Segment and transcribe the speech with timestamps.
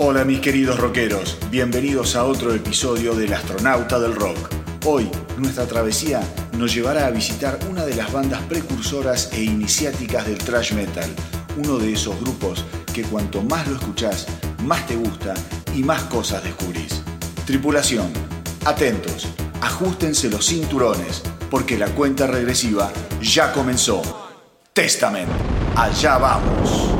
[0.00, 4.48] Hola mis queridos rockeros, bienvenidos a otro episodio del Astronauta del Rock.
[4.84, 6.20] Hoy nuestra travesía
[6.56, 11.10] nos llevará a visitar una de las bandas precursoras e iniciáticas del thrash metal,
[11.56, 12.64] uno de esos grupos
[12.94, 14.28] que cuanto más lo escuchás,
[14.62, 15.34] más te gusta
[15.74, 17.02] y más cosas descubrís.
[17.44, 18.12] Tripulación,
[18.66, 19.26] atentos,
[19.60, 24.00] ajustense los cinturones, porque la cuenta regresiva ya comenzó.
[24.72, 25.28] Testament,
[25.74, 26.97] allá vamos.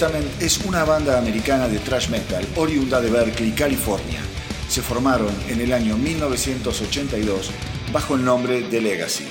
[0.00, 4.18] Testament es una banda americana de thrash metal oriunda de Berkeley, California.
[4.66, 7.50] Se formaron en el año 1982
[7.92, 9.26] bajo el nombre de Legacy.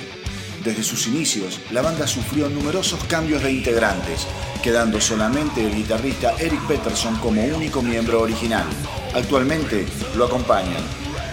[0.62, 4.28] Desde sus inicios, la banda sufrió numerosos cambios de integrantes,
[4.62, 8.66] quedando solamente el guitarrista Eric Peterson como único miembro original.
[9.12, 10.84] Actualmente lo acompañan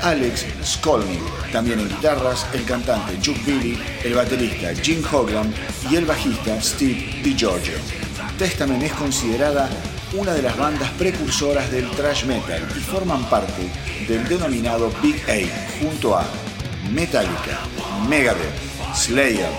[0.02, 5.54] Alex Skolnick, también en guitarras, el cantante Chuck Billy, el baterista Jim Hogan
[5.92, 7.97] y el bajista Steve DiGiorgio.
[8.38, 9.68] Testament es considerada
[10.14, 13.64] una de las bandas precursoras del thrash metal y forman parte
[14.08, 16.24] del denominado Big Eight junto a
[16.92, 17.60] Metallica,
[18.08, 18.54] Megadeth,
[18.94, 19.50] Slayer,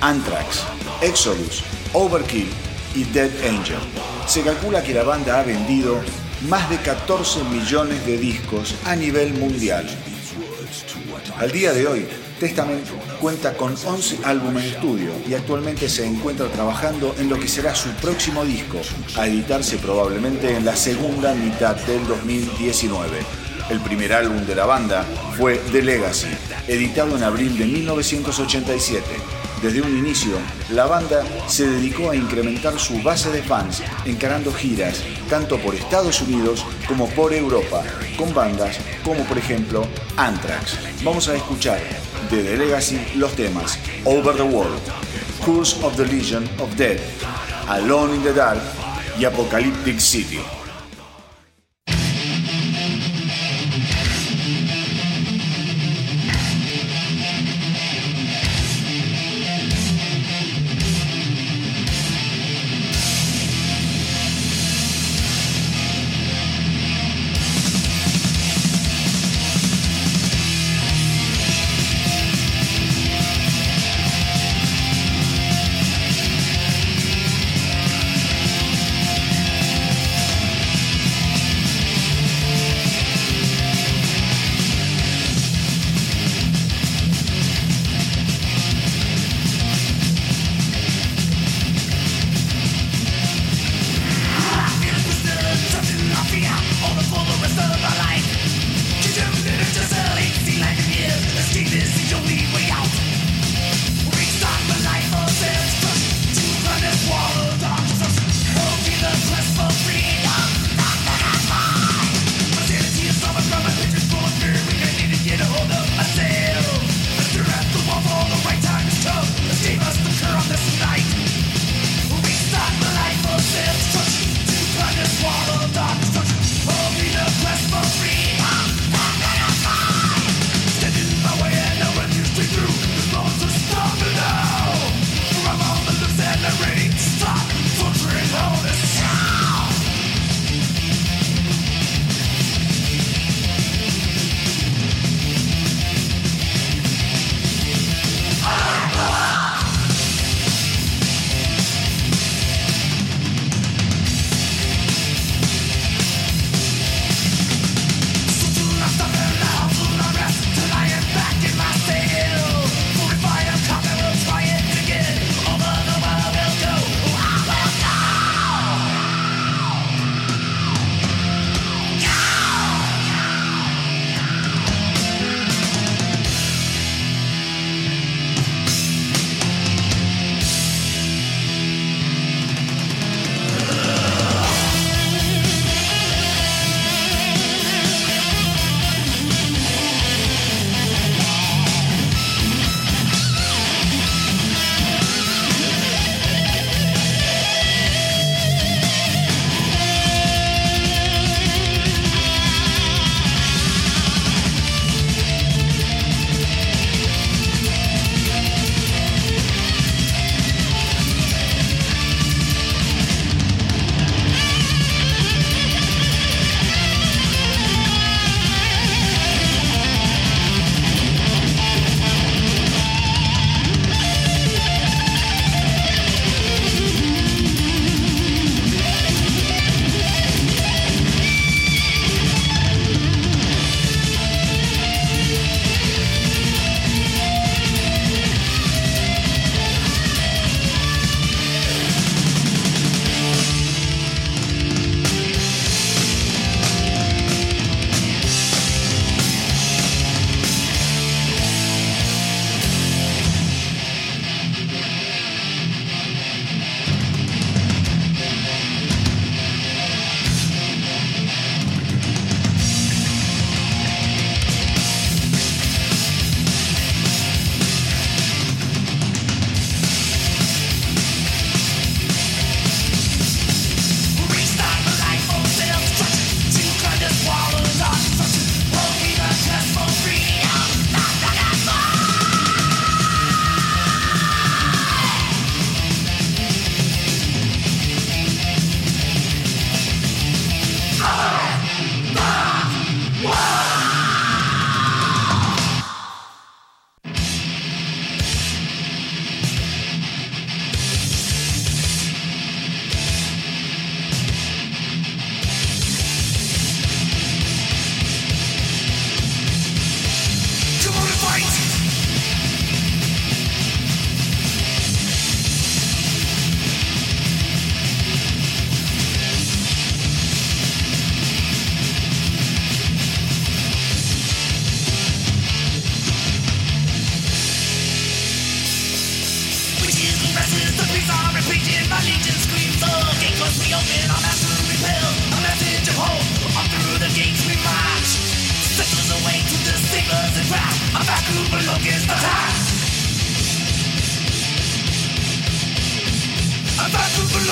[0.00, 0.62] Anthrax,
[1.02, 1.62] Exodus,
[1.92, 2.48] Overkill
[2.94, 3.78] y Dead Angel.
[4.26, 6.00] Se calcula que la banda ha vendido
[6.48, 9.86] más de 14 millones de discos a nivel mundial.
[11.36, 12.08] Al día de hoy,
[12.40, 12.86] Testament
[13.24, 17.74] cuenta con 11 álbumes de estudio y actualmente se encuentra trabajando en lo que será
[17.74, 18.82] su próximo disco,
[19.16, 23.16] a editarse probablemente en la segunda mitad del 2019.
[23.70, 25.06] El primer álbum de la banda
[25.38, 26.28] fue The Legacy,
[26.68, 29.02] editado en abril de 1987.
[29.62, 30.36] Desde un inicio,
[30.68, 36.20] la banda se dedicó a incrementar su base de fans, encarando giras tanto por Estados
[36.20, 37.82] Unidos como por Europa,
[38.18, 39.86] con bandas como por ejemplo
[40.18, 40.76] Anthrax.
[41.02, 41.80] Vamos a escuchar
[42.34, 44.80] de The Legacy los temas Over the World,
[45.44, 47.00] Curse of the Legion of Death,
[47.68, 48.60] Alone in the Dark
[49.18, 50.40] y Apocalyptic City.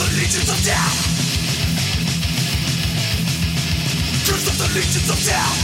[0.00, 0.96] the legions of death.
[4.26, 5.56] Curse of the legions of death.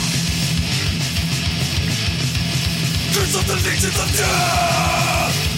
[3.14, 5.55] Curse of the legions of death.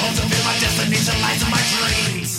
[0.00, 2.31] homes to live my destination, lies in my dreams.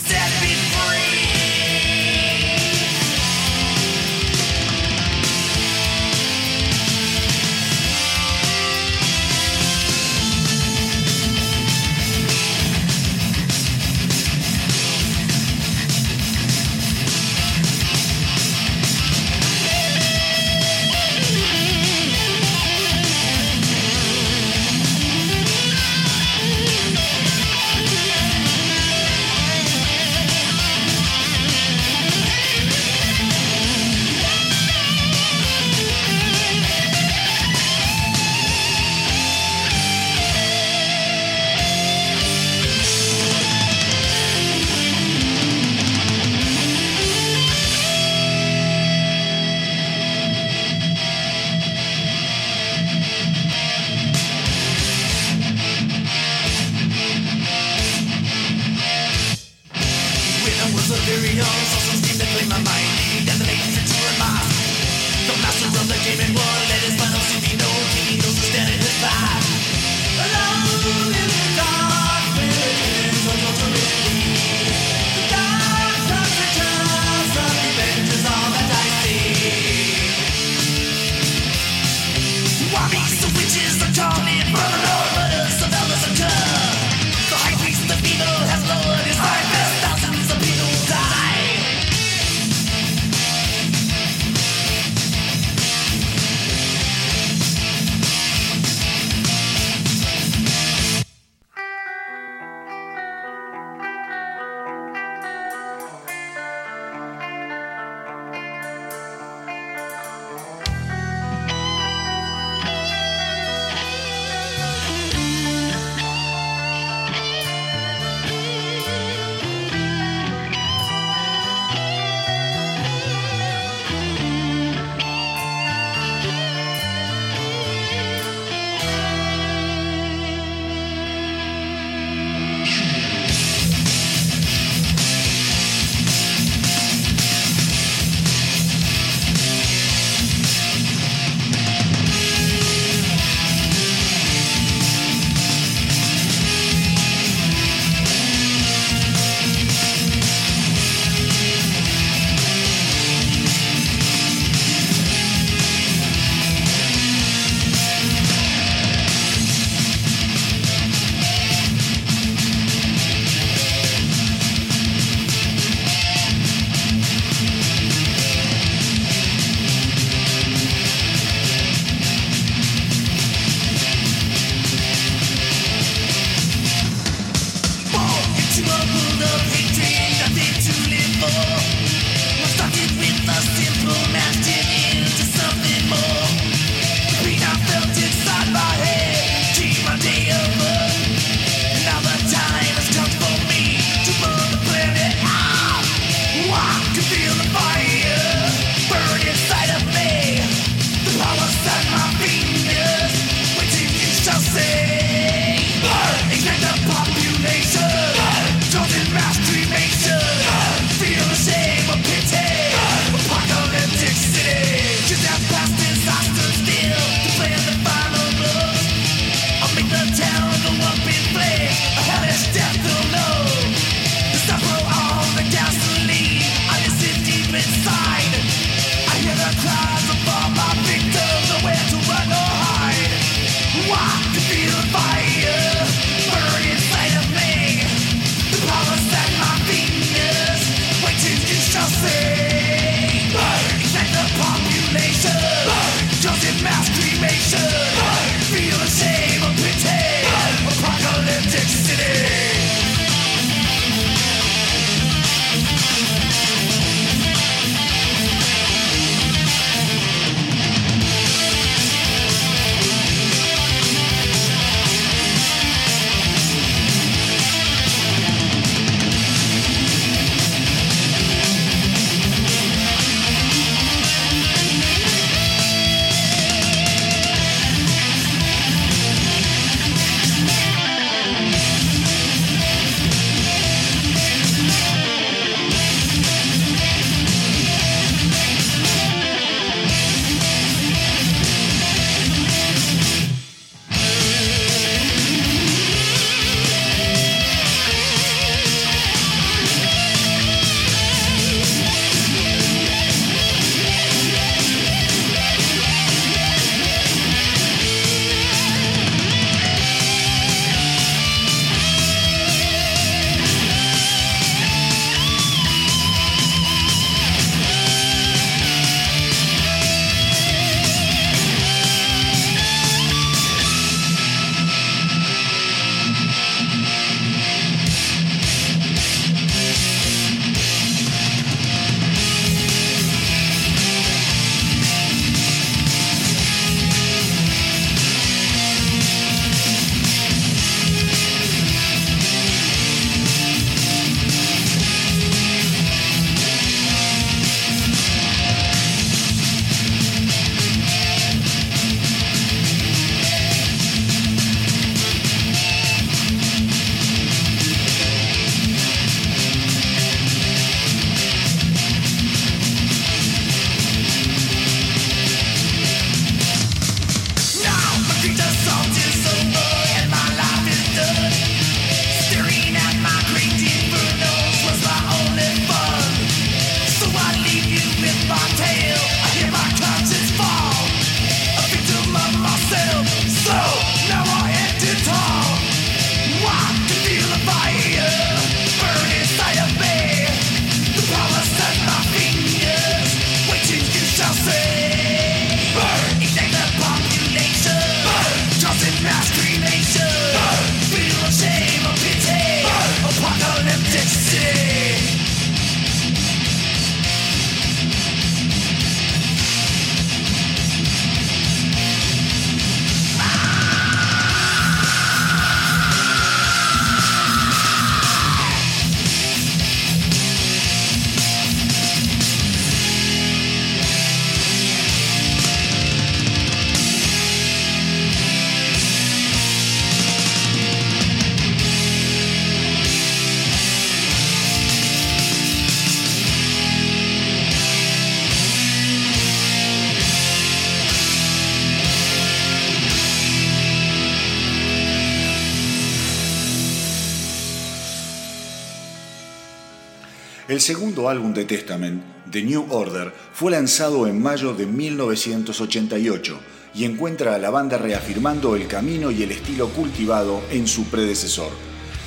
[450.63, 456.39] Segundo álbum de Testament, The New Order, fue lanzado en mayo de 1988
[456.73, 461.51] y encuentra a la banda reafirmando el camino y el estilo cultivado en su predecesor.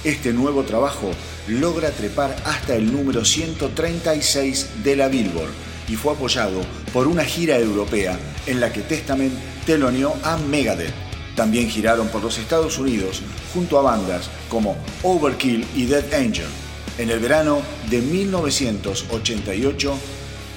[0.05, 1.11] Este nuevo trabajo
[1.49, 5.53] logra trepar hasta el número 136 de la Billboard
[5.87, 6.62] y fue apoyado
[6.95, 9.35] por una gira europea en la que Testament
[9.66, 10.95] teloneó a Megadeth.
[11.35, 13.21] También giraron por los Estados Unidos
[13.53, 16.65] junto a bandas como Overkill y Dead Angel.
[16.99, 19.99] En el verano de 1988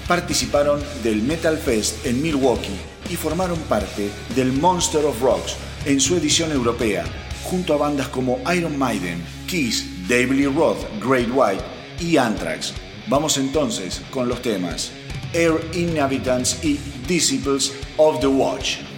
[0.07, 6.15] participaron del Metal Fest en Milwaukee y formaron parte del Monster of Rocks en su
[6.15, 7.03] edición europea,
[7.43, 11.63] junto a bandas como Iron Maiden, Kiss, David Lee Roth, Great White
[11.99, 12.73] y Anthrax.
[13.07, 14.91] Vamos entonces con los temas
[15.33, 18.88] Air Inhabitants y Disciples of the Watch.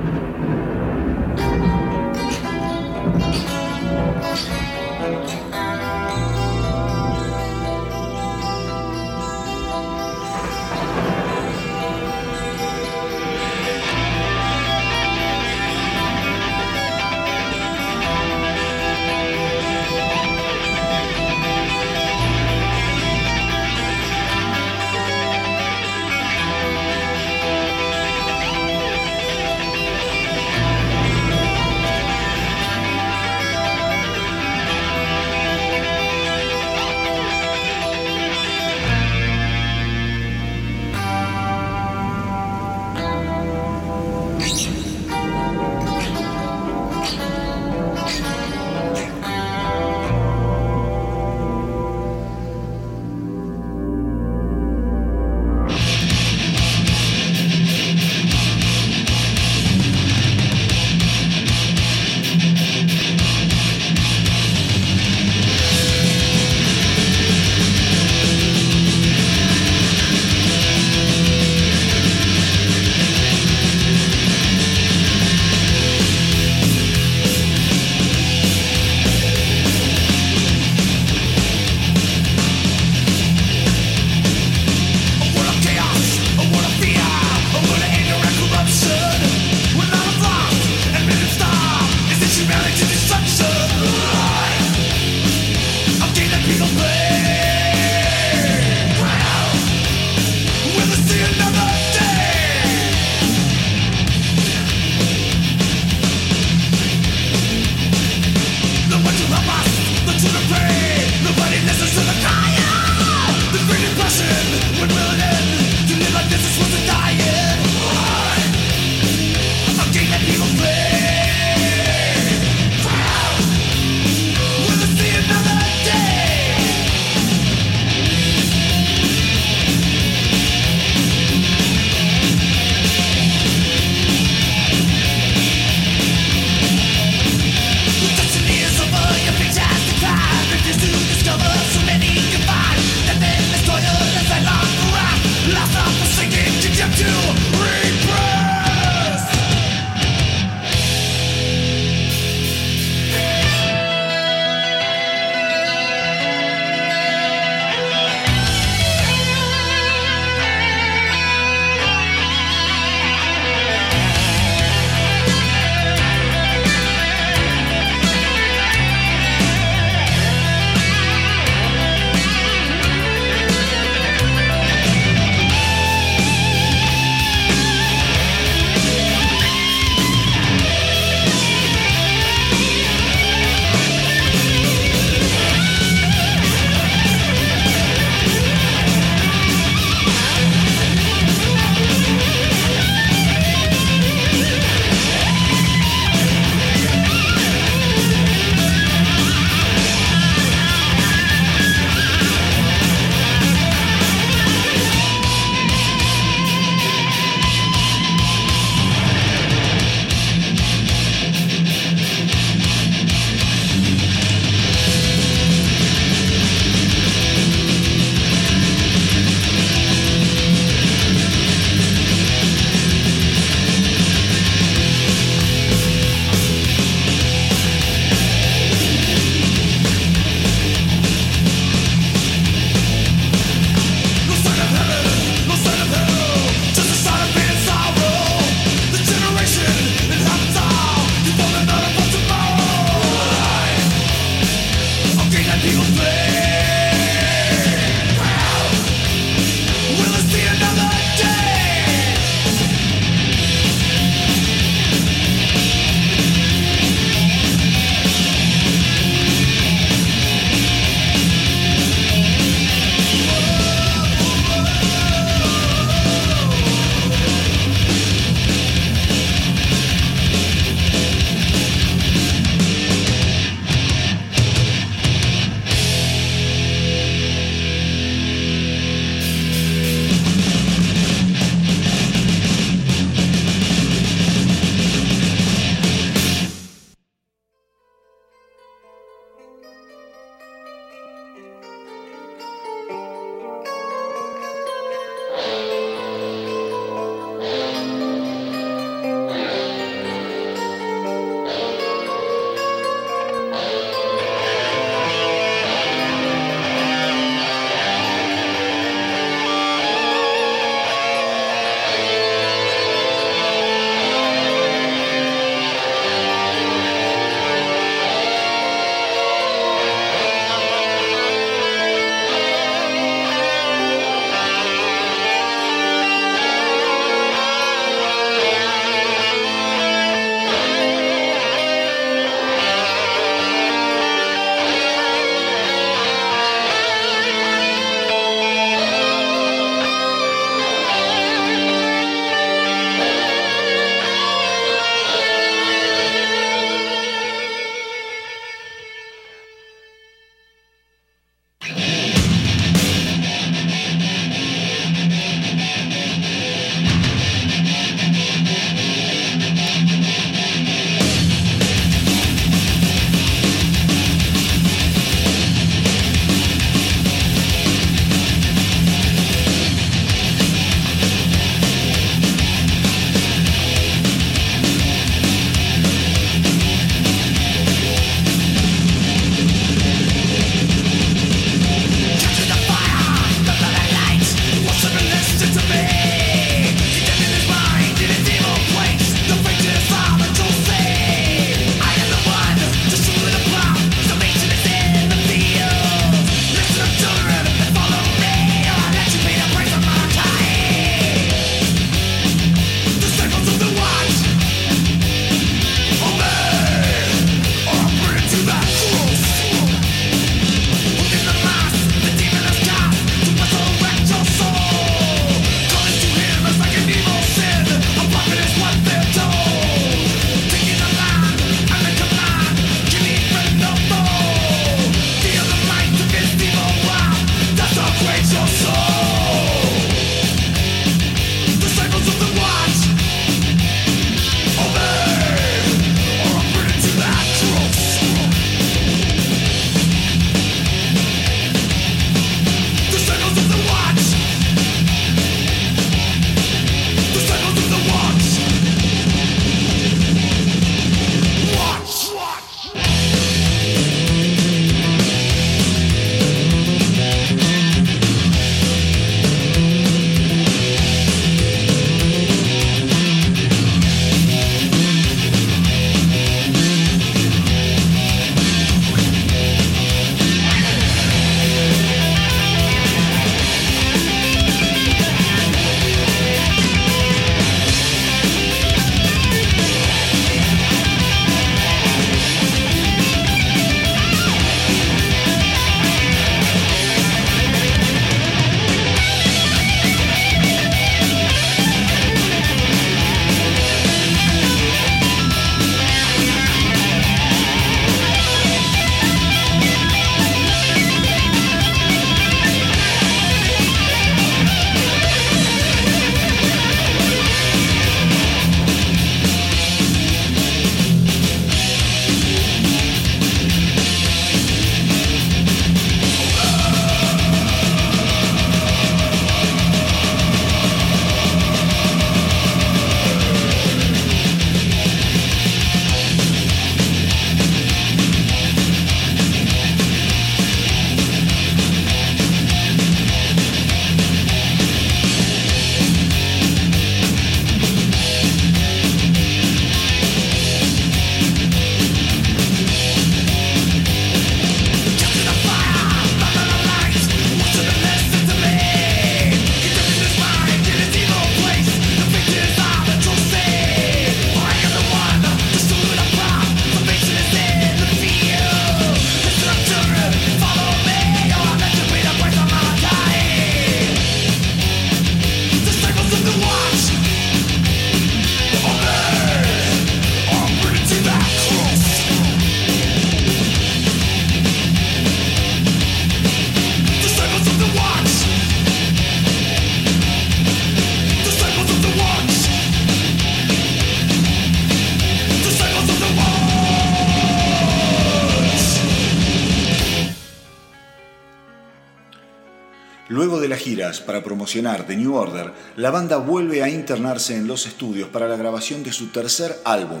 [594.10, 598.34] Para promocionar The New Order, la banda vuelve a internarse en los estudios para la
[598.34, 600.00] grabación de su tercer álbum,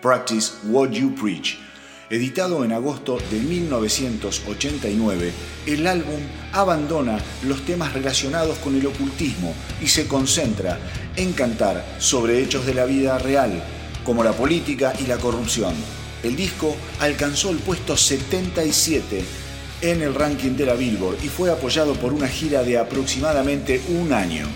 [0.00, 1.58] Practice What You Preach.
[2.08, 5.32] Editado en agosto de 1989,
[5.66, 6.20] el álbum
[6.52, 7.18] abandona
[7.48, 10.78] los temas relacionados con el ocultismo y se concentra
[11.16, 13.60] en cantar sobre hechos de la vida real,
[14.04, 15.74] como la política y la corrupción.
[16.22, 19.47] El disco alcanzó el puesto 77
[19.82, 24.12] en el ranking de la Billboard y fue apoyado por una gira de aproximadamente un
[24.12, 24.46] año.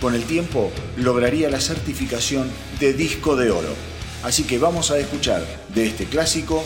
[0.00, 3.74] Con el tiempo lograría la certificación de disco de oro.
[4.22, 5.44] Así que vamos a escuchar
[5.74, 6.64] de este clásico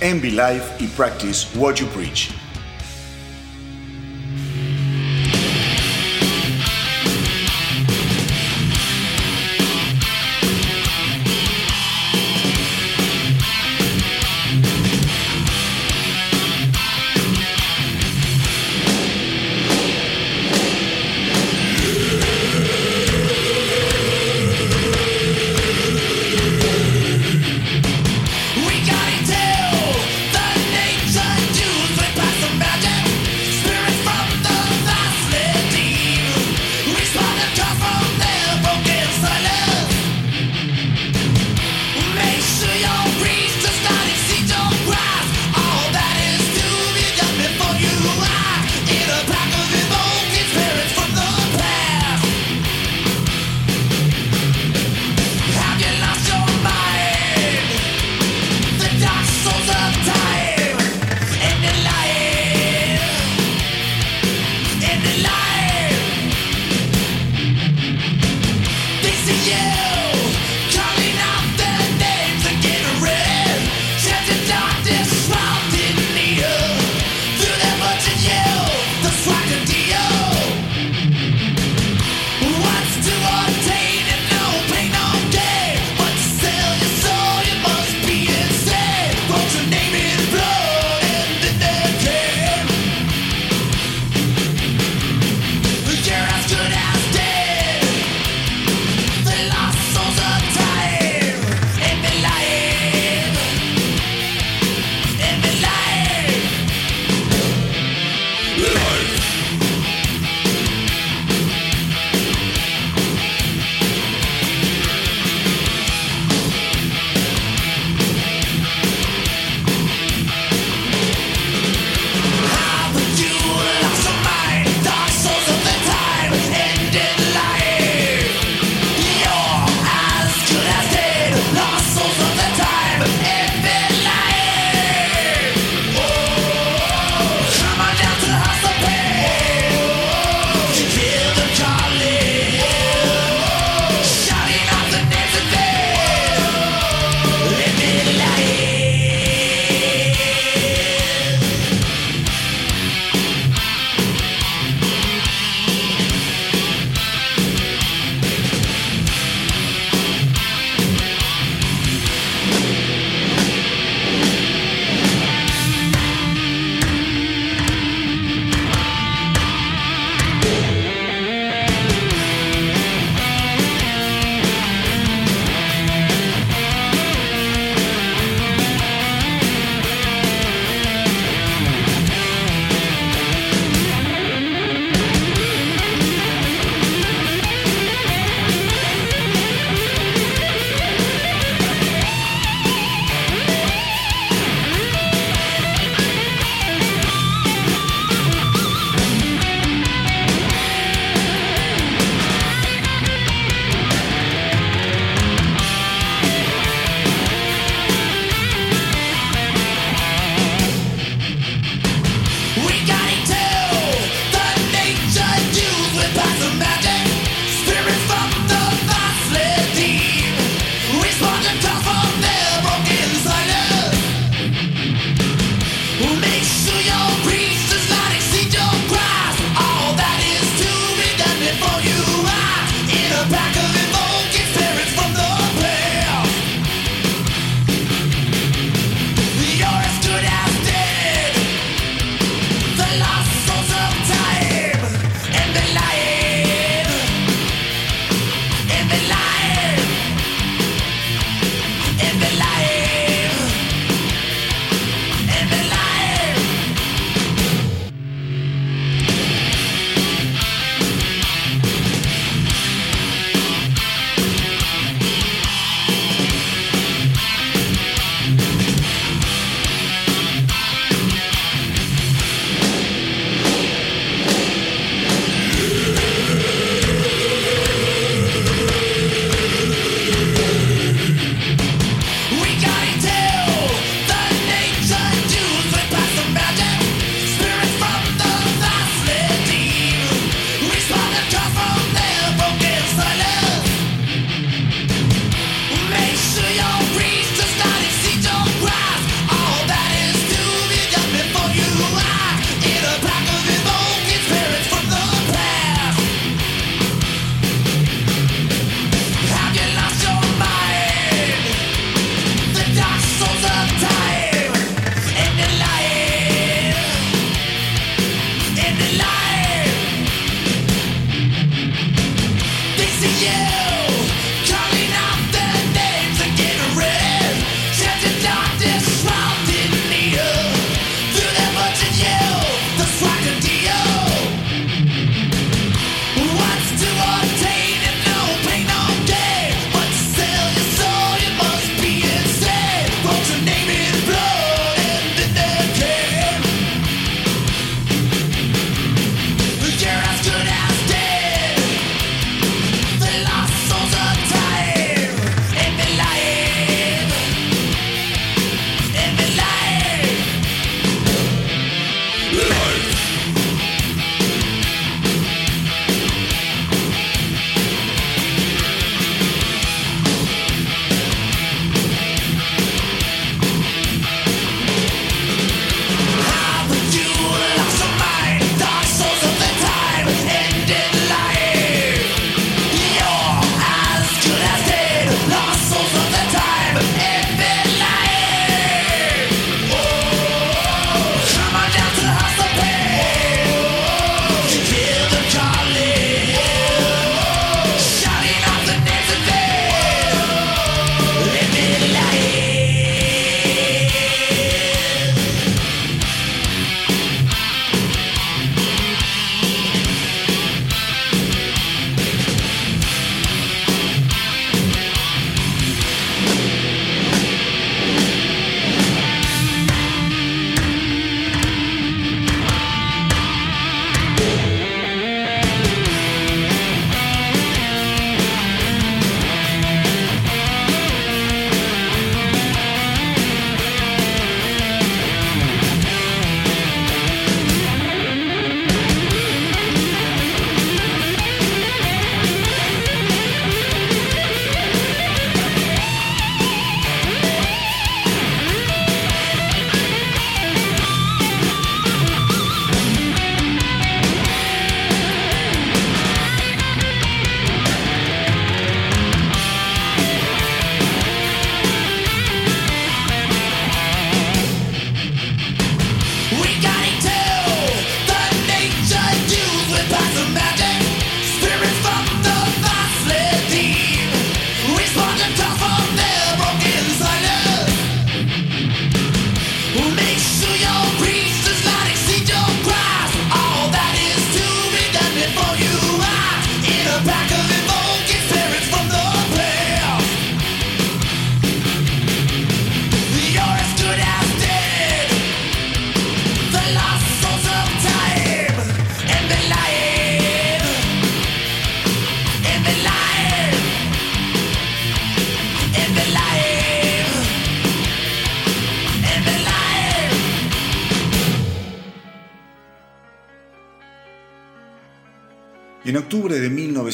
[0.00, 2.47] Envy Life y Practice What You Preach.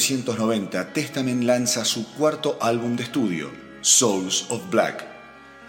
[0.09, 3.49] 1990, Testament lanza su cuarto álbum de estudio,
[3.81, 5.03] Souls of Black.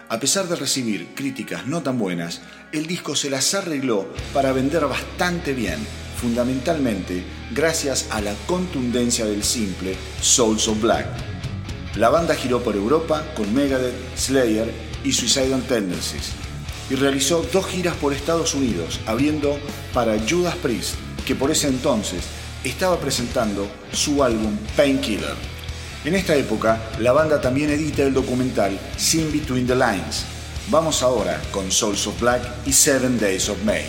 [0.09, 4.85] A pesar de recibir críticas no tan buenas, el disco se las arregló para vender
[4.85, 5.79] bastante bien,
[6.21, 11.07] fundamentalmente gracias a la contundencia del simple Souls of Black.
[11.95, 14.71] La banda giró por Europa con Megadeth, Slayer
[15.03, 16.33] y Suicidal Tendencies
[16.91, 19.57] y realizó dos giras por Estados Unidos, abriendo
[19.93, 20.93] para Judas Priest,
[21.25, 22.23] que por ese entonces
[22.67, 25.35] estaba presentando su álbum Painkiller.
[26.05, 30.25] En esta época, la banda también edita el documental Sin Between the Lines.
[30.69, 33.85] Vamos ahora con Souls of Black y Seven Days of May.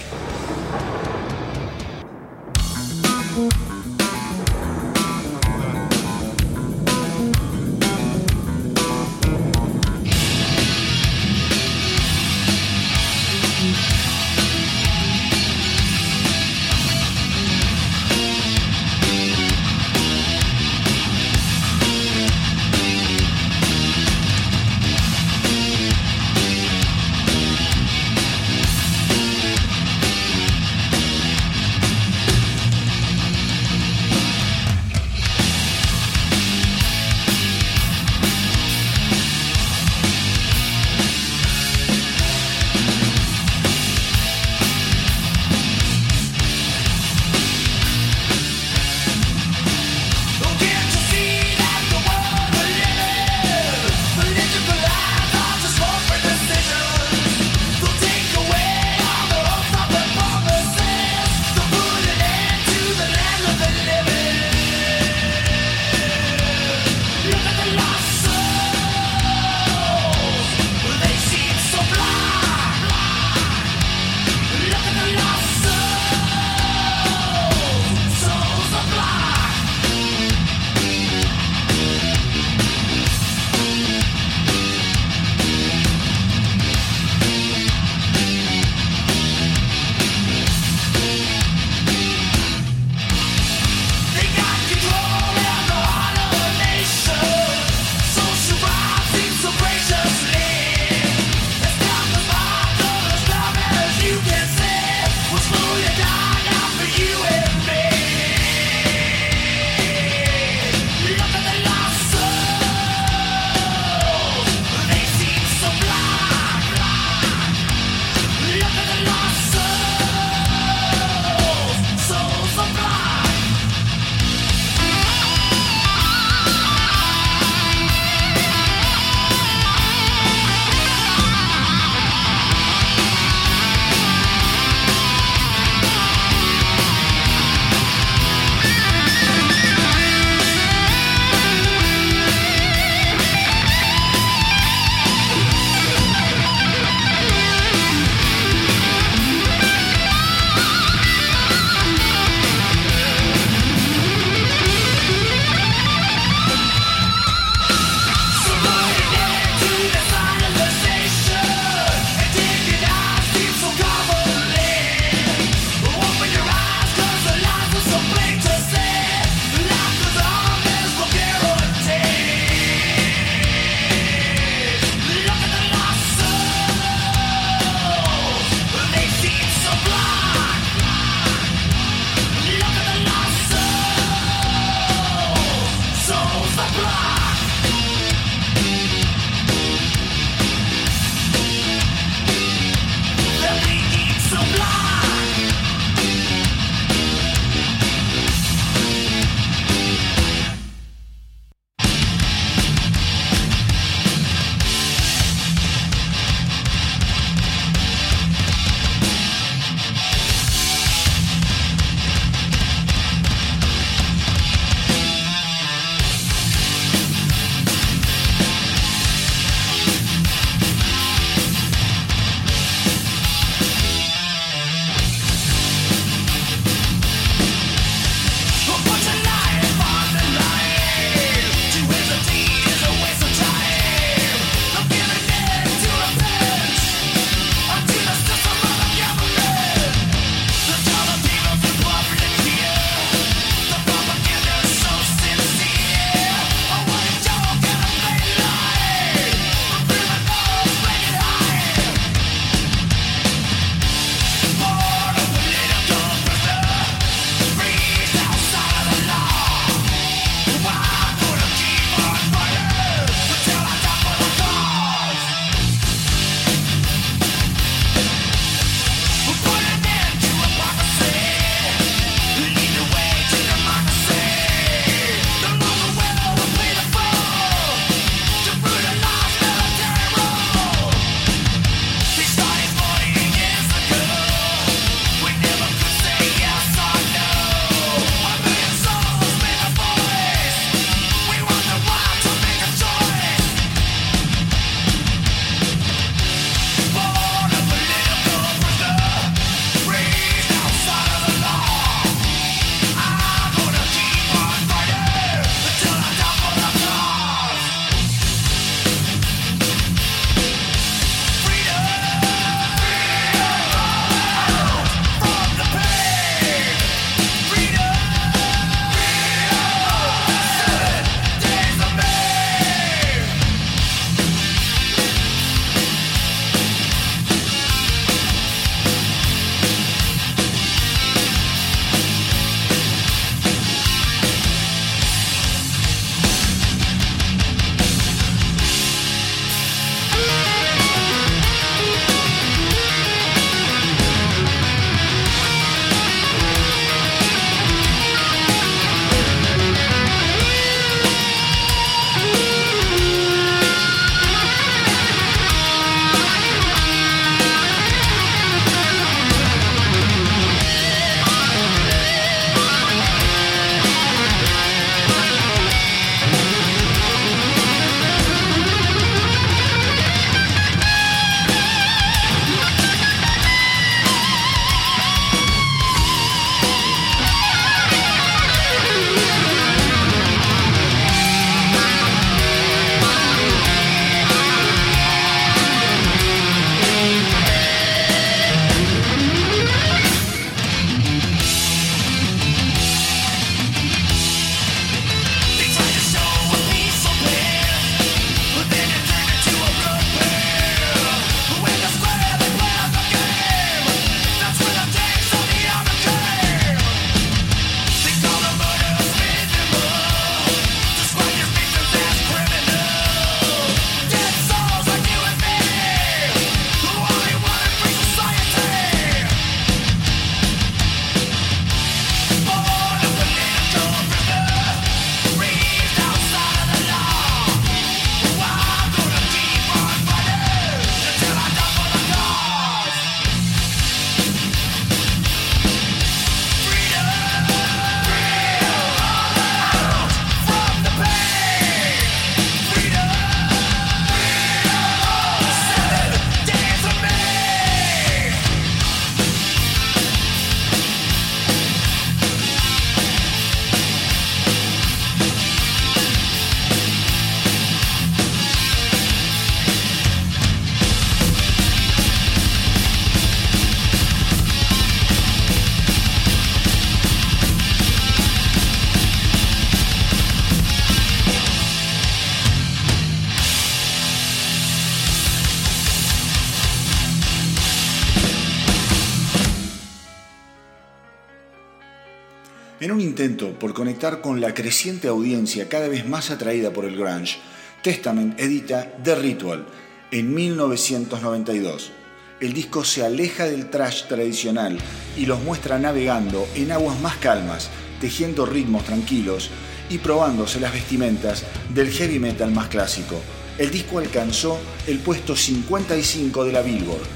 [482.81, 486.97] En un intento por conectar con la creciente audiencia cada vez más atraída por el
[486.97, 487.39] grunge,
[487.83, 489.67] Testament edita The Ritual
[490.13, 491.91] en 1992.
[492.39, 494.79] El disco se aleja del trash tradicional
[495.17, 497.69] y los muestra navegando en aguas más calmas,
[498.01, 499.51] tejiendo ritmos tranquilos
[499.91, 501.43] y probándose las vestimentas
[501.75, 503.21] del heavy metal más clásico.
[503.59, 504.57] El disco alcanzó
[504.87, 507.09] el puesto 55 de la Billboard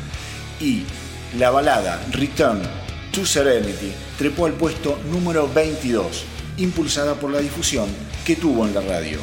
[0.58, 0.82] y
[1.38, 2.62] la balada Return
[3.12, 3.92] To Serenity
[4.22, 6.22] trepó al puesto número 22,
[6.58, 7.88] impulsada por la difusión
[8.24, 9.18] que tuvo en la radio.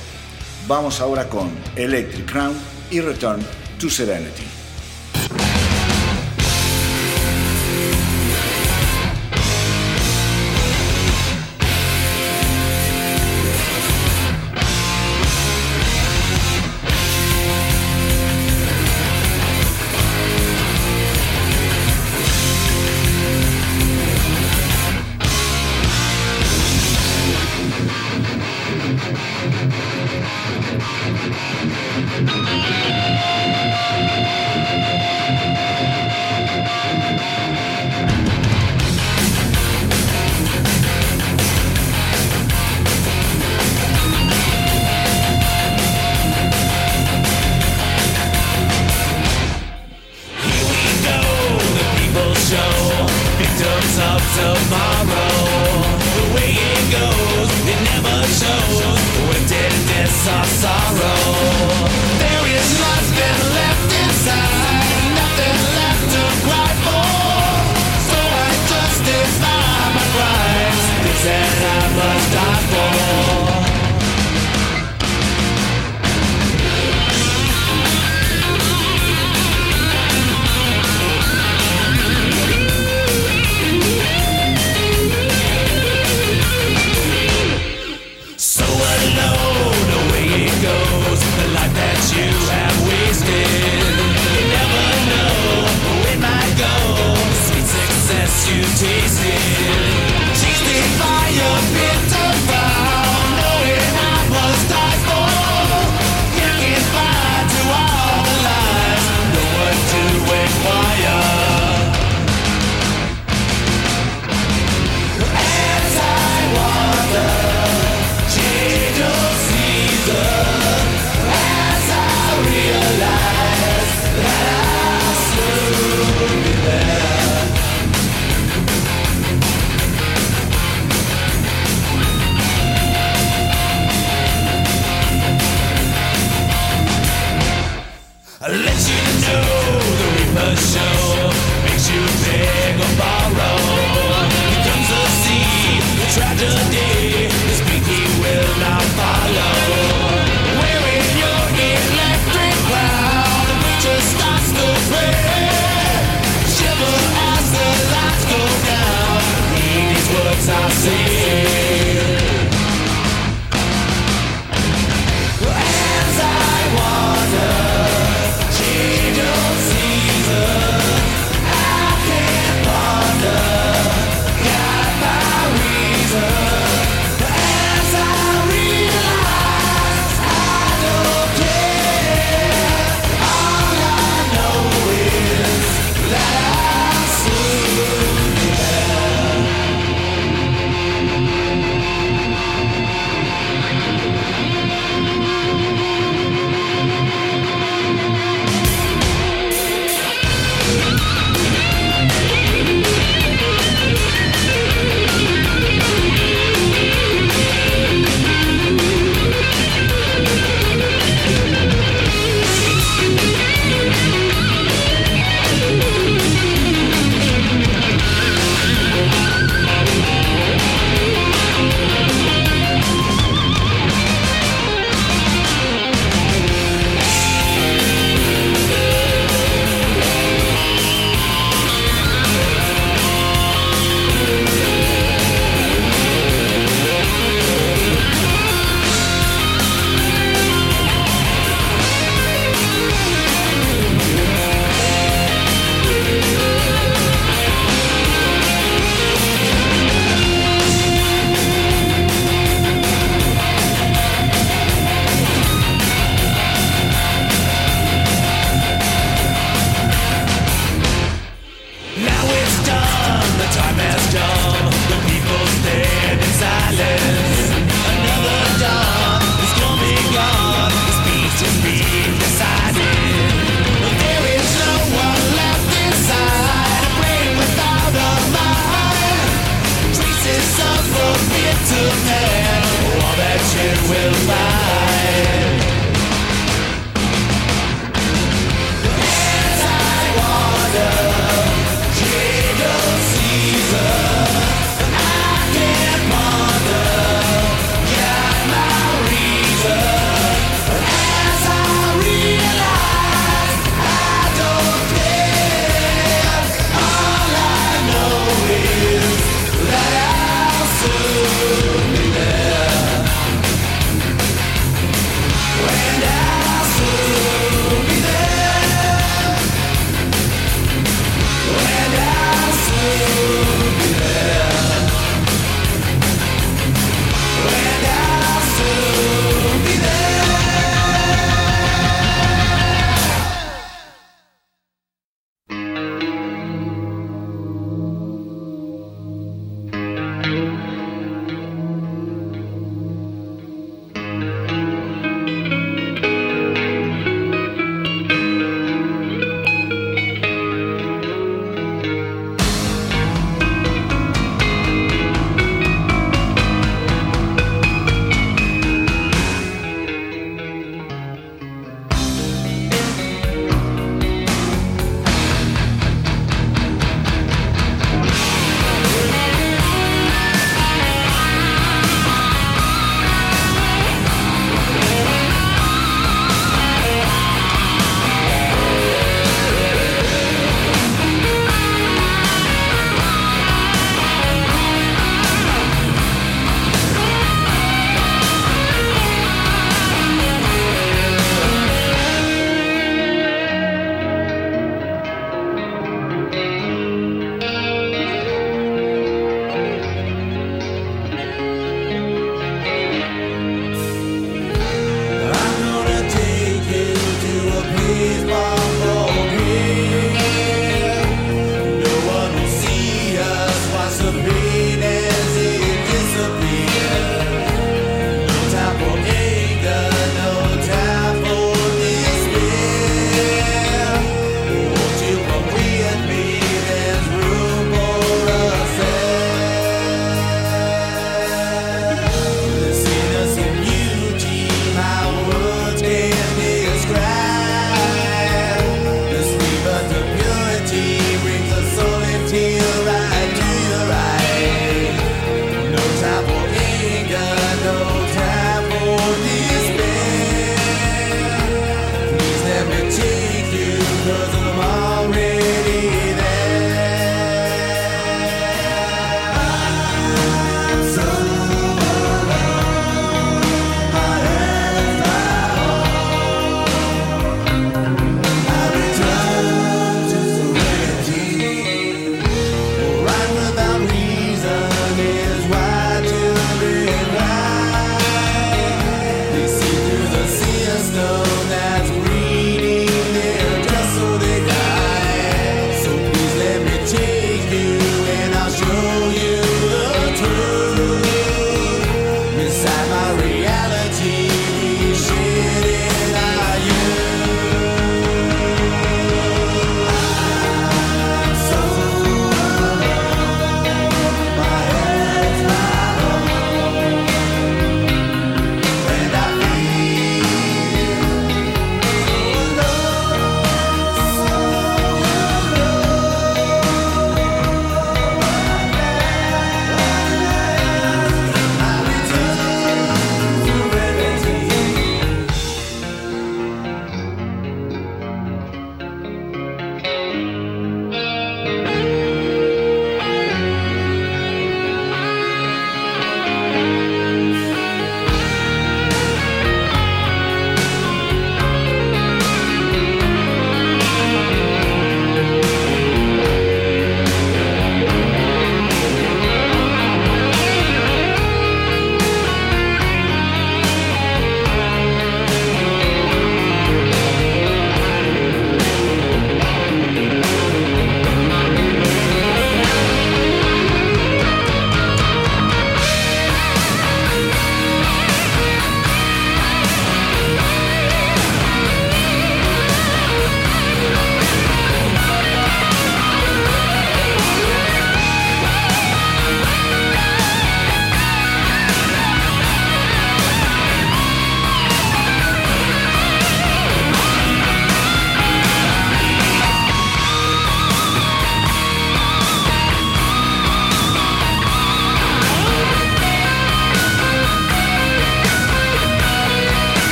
[0.68, 2.54] Vamos ahora con Electric Crown
[2.92, 3.40] y Return
[3.80, 4.59] to Serenity.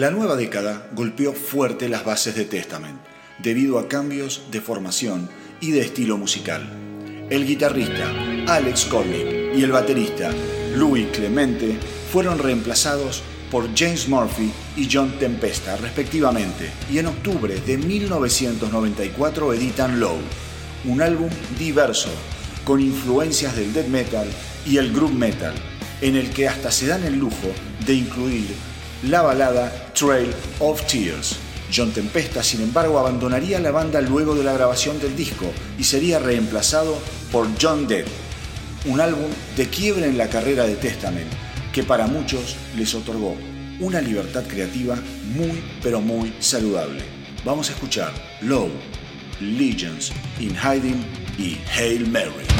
[0.00, 2.98] La nueva década golpeó fuerte las bases de Testament,
[3.36, 5.28] debido a cambios de formación
[5.60, 6.66] y de estilo musical.
[7.28, 8.10] El guitarrista
[8.48, 10.30] Alex Cornick y el baterista
[10.74, 11.76] Louis Clemente
[12.10, 20.00] fueron reemplazados por James Murphy y John Tempesta respectivamente, y en octubre de 1994 editan
[20.00, 20.16] Low,
[20.86, 21.28] un álbum
[21.58, 22.08] diverso,
[22.64, 24.28] con influencias del death metal
[24.64, 25.52] y el groove metal,
[26.00, 27.52] en el que hasta se dan el lujo
[27.84, 28.46] de incluir
[29.02, 31.36] la balada Trail of Tears.
[31.70, 36.18] John Tempesta, sin embargo, abandonaría la banda luego de la grabación del disco y sería
[36.18, 36.96] reemplazado
[37.30, 38.06] por John Dead,
[38.86, 41.30] un álbum de quiebre en la carrera de Testament
[41.74, 43.36] que para muchos les otorgó
[43.78, 44.96] una libertad creativa
[45.34, 47.02] muy pero muy saludable.
[47.44, 48.70] Vamos a escuchar Low,
[49.38, 51.04] Legends in Hiding
[51.38, 52.59] y Hail Mary.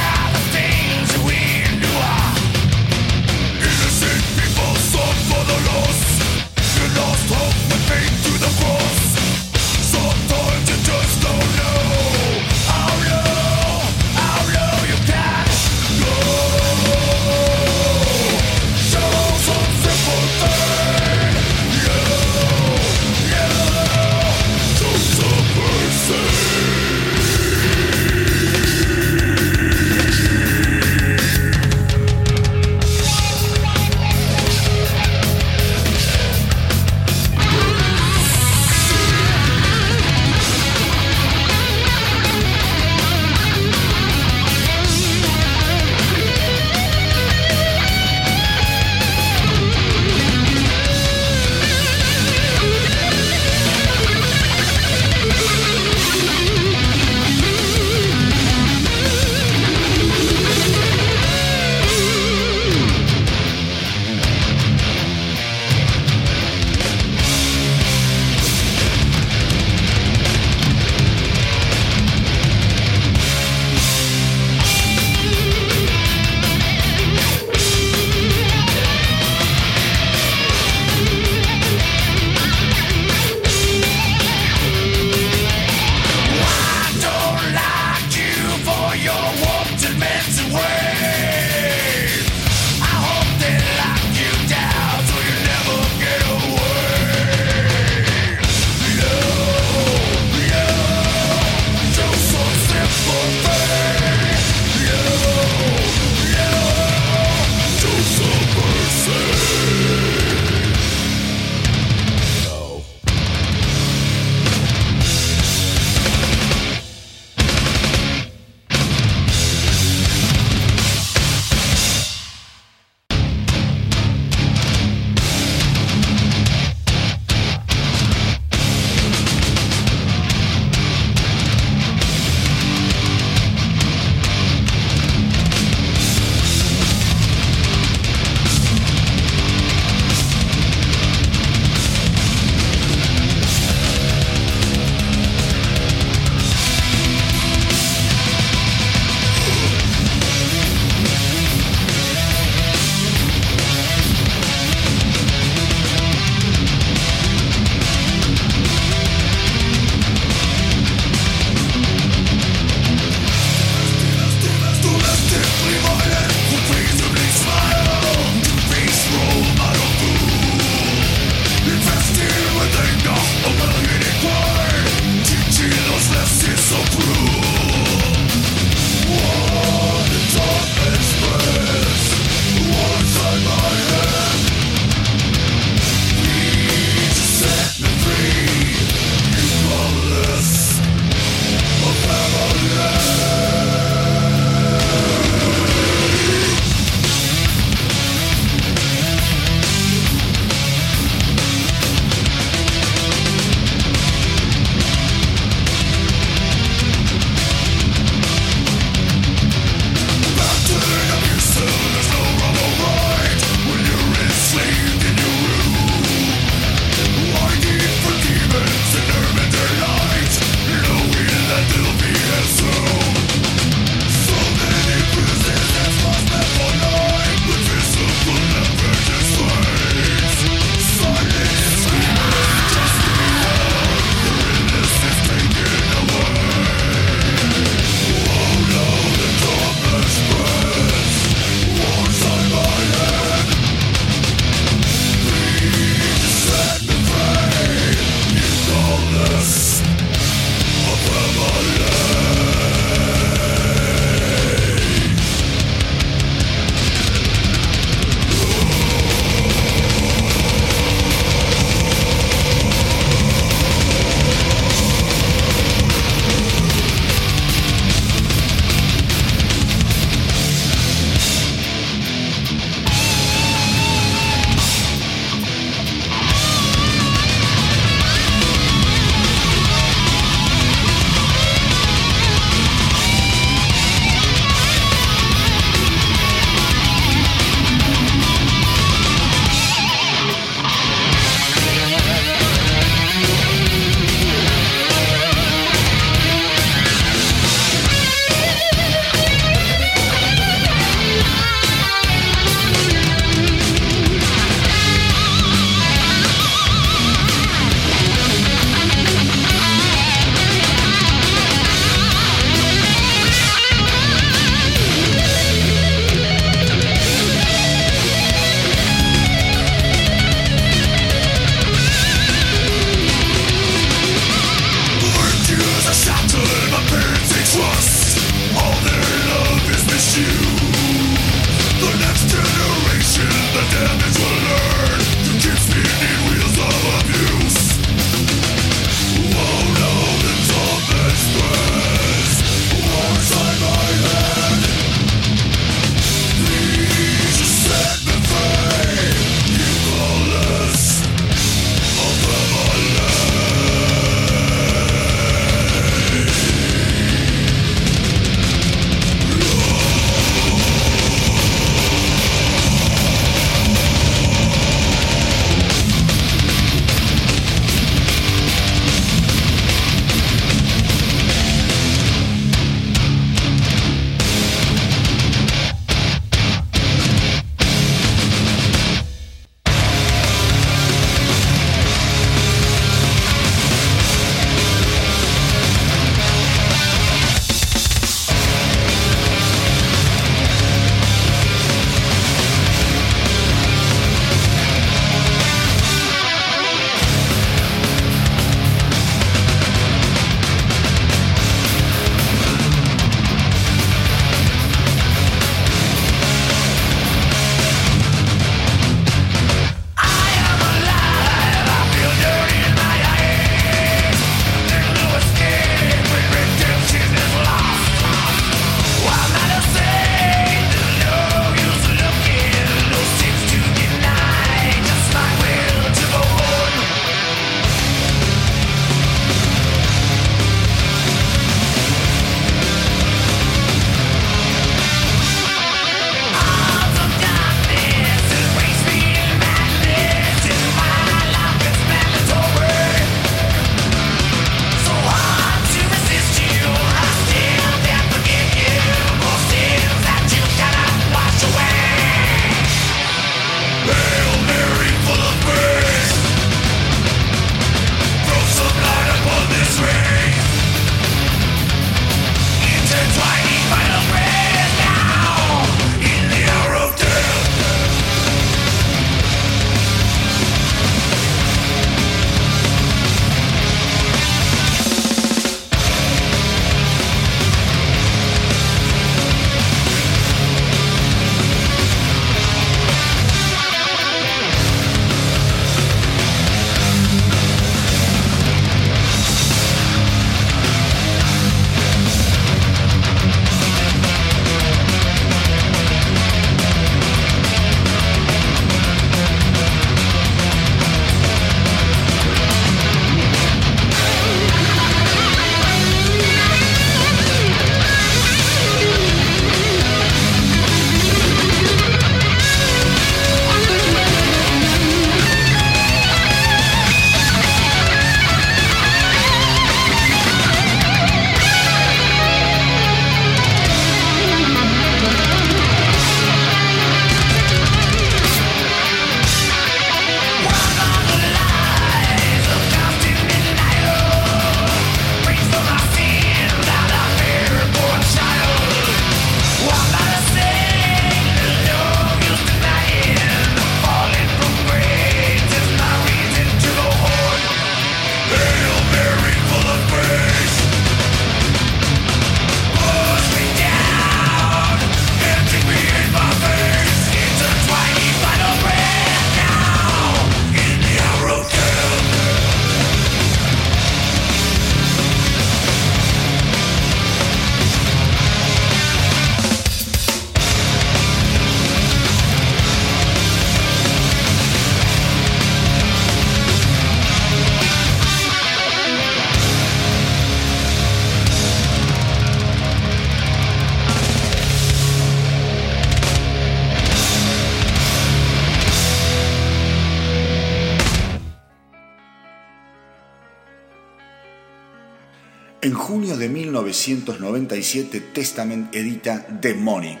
[596.26, 600.00] De 1997 Testament edita Demonic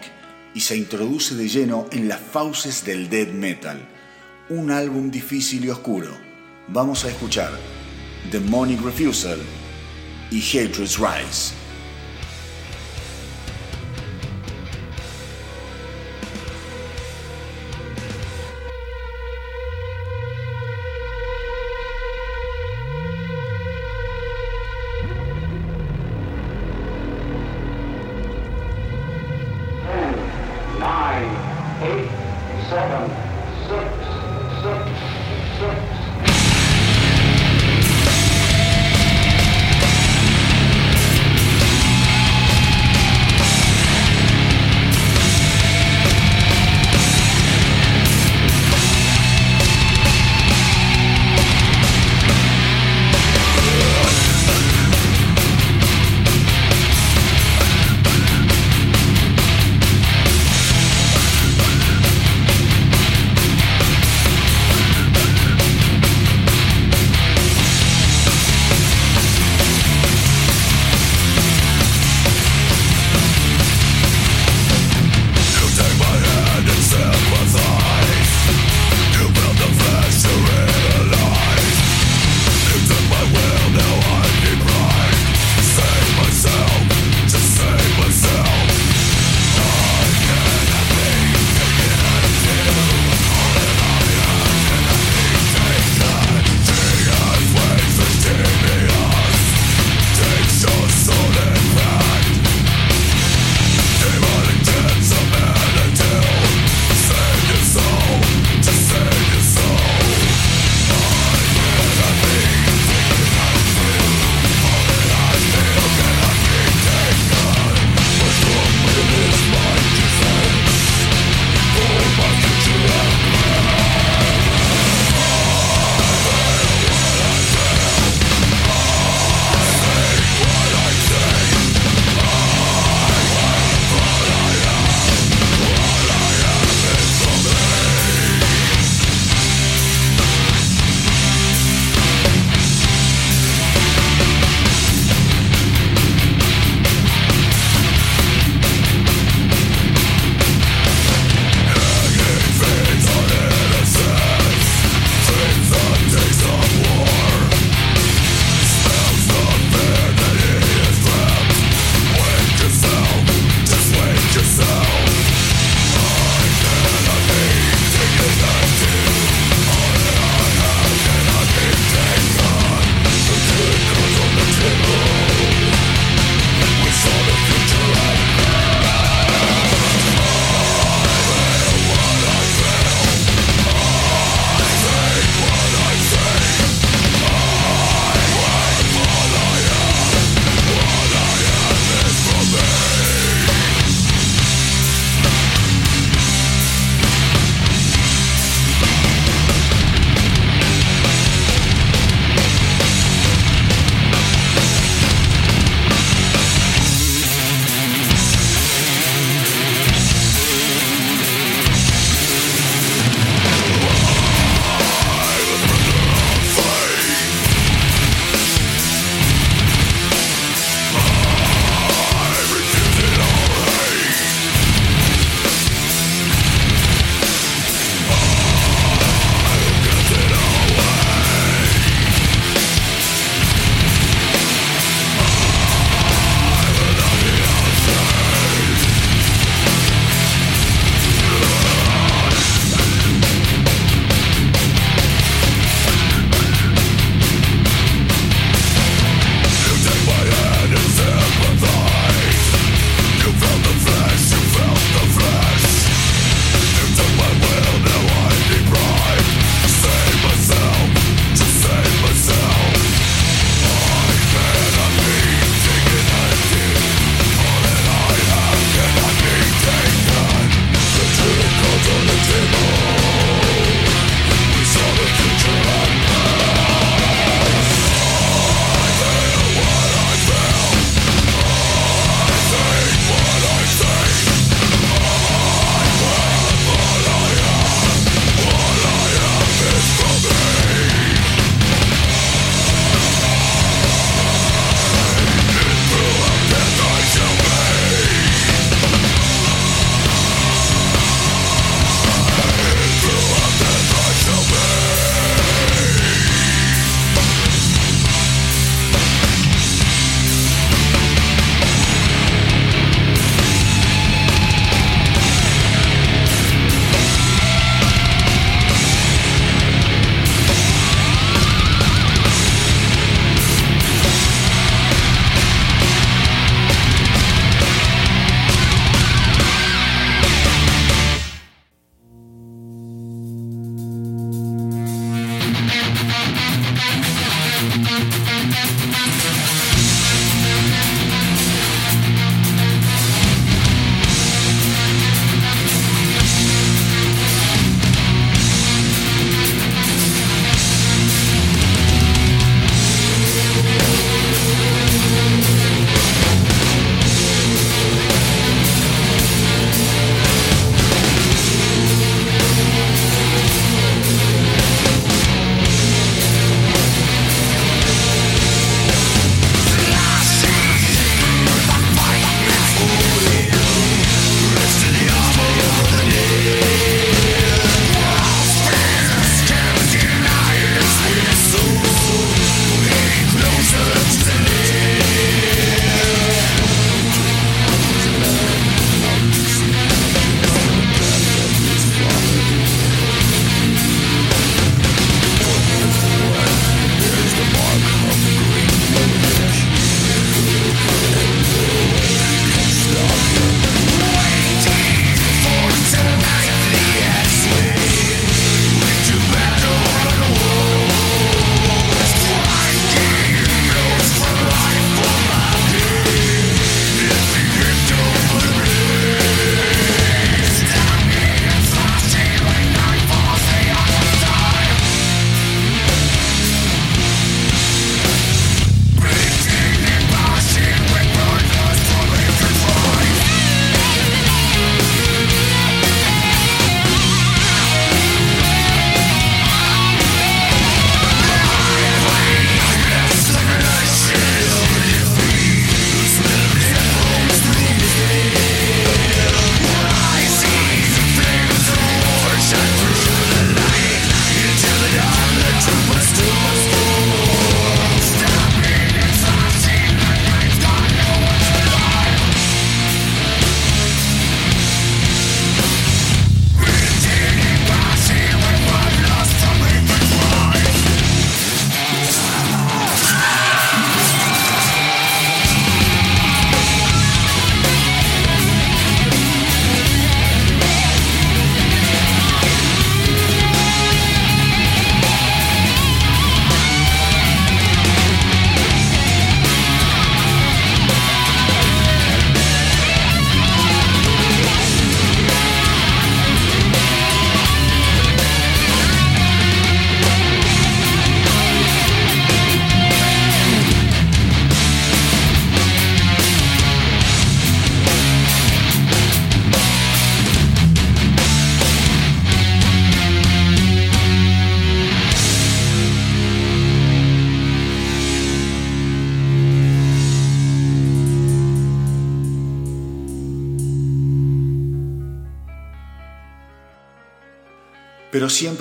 [0.54, 3.78] y se introduce de lleno en las fauces del death metal,
[4.48, 6.10] un álbum difícil y oscuro.
[6.66, 7.52] Vamos a escuchar
[8.32, 9.38] Demonic Refusal
[10.32, 11.65] y Hatred's Rise.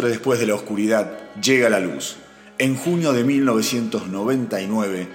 [0.07, 1.11] Después de la oscuridad
[1.41, 2.18] llega la luz.
[2.57, 5.07] En junio de 1999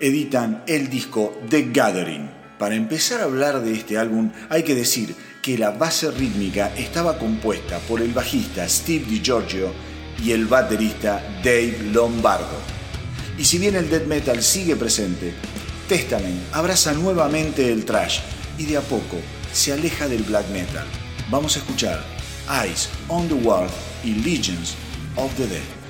[0.00, 2.30] editan el disco The Gathering.
[2.58, 7.18] Para empezar a hablar de este álbum hay que decir que la base rítmica estaba
[7.18, 9.72] compuesta por el bajista Steve DiGiorgio
[10.22, 12.58] y el baterista Dave Lombardo.
[13.38, 15.32] Y si bien el death metal sigue presente,
[15.88, 18.20] Testament abraza nuevamente el thrash
[18.58, 19.16] y de a poco
[19.52, 20.86] se aleja del black metal.
[21.30, 22.04] Vamos a escuchar
[22.48, 24.76] Eyes on the World y Legions
[25.16, 25.81] of the Dead.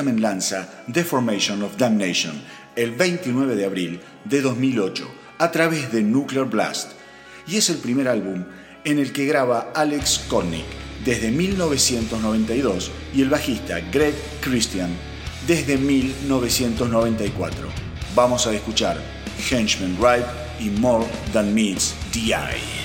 [0.00, 2.40] Testament lanza Deformation of Damnation
[2.74, 5.06] el 29 de abril de 2008
[5.36, 6.92] a través de Nuclear Blast
[7.46, 8.46] y es el primer álbum
[8.84, 10.64] en el que graba Alex Konnick
[11.04, 14.88] desde 1992 y el bajista Greg Christian
[15.46, 17.68] desde 1994.
[18.14, 18.96] Vamos a escuchar
[19.50, 20.24] Henchman Ride
[20.60, 21.04] y More
[21.34, 22.79] Than Meets the Eye.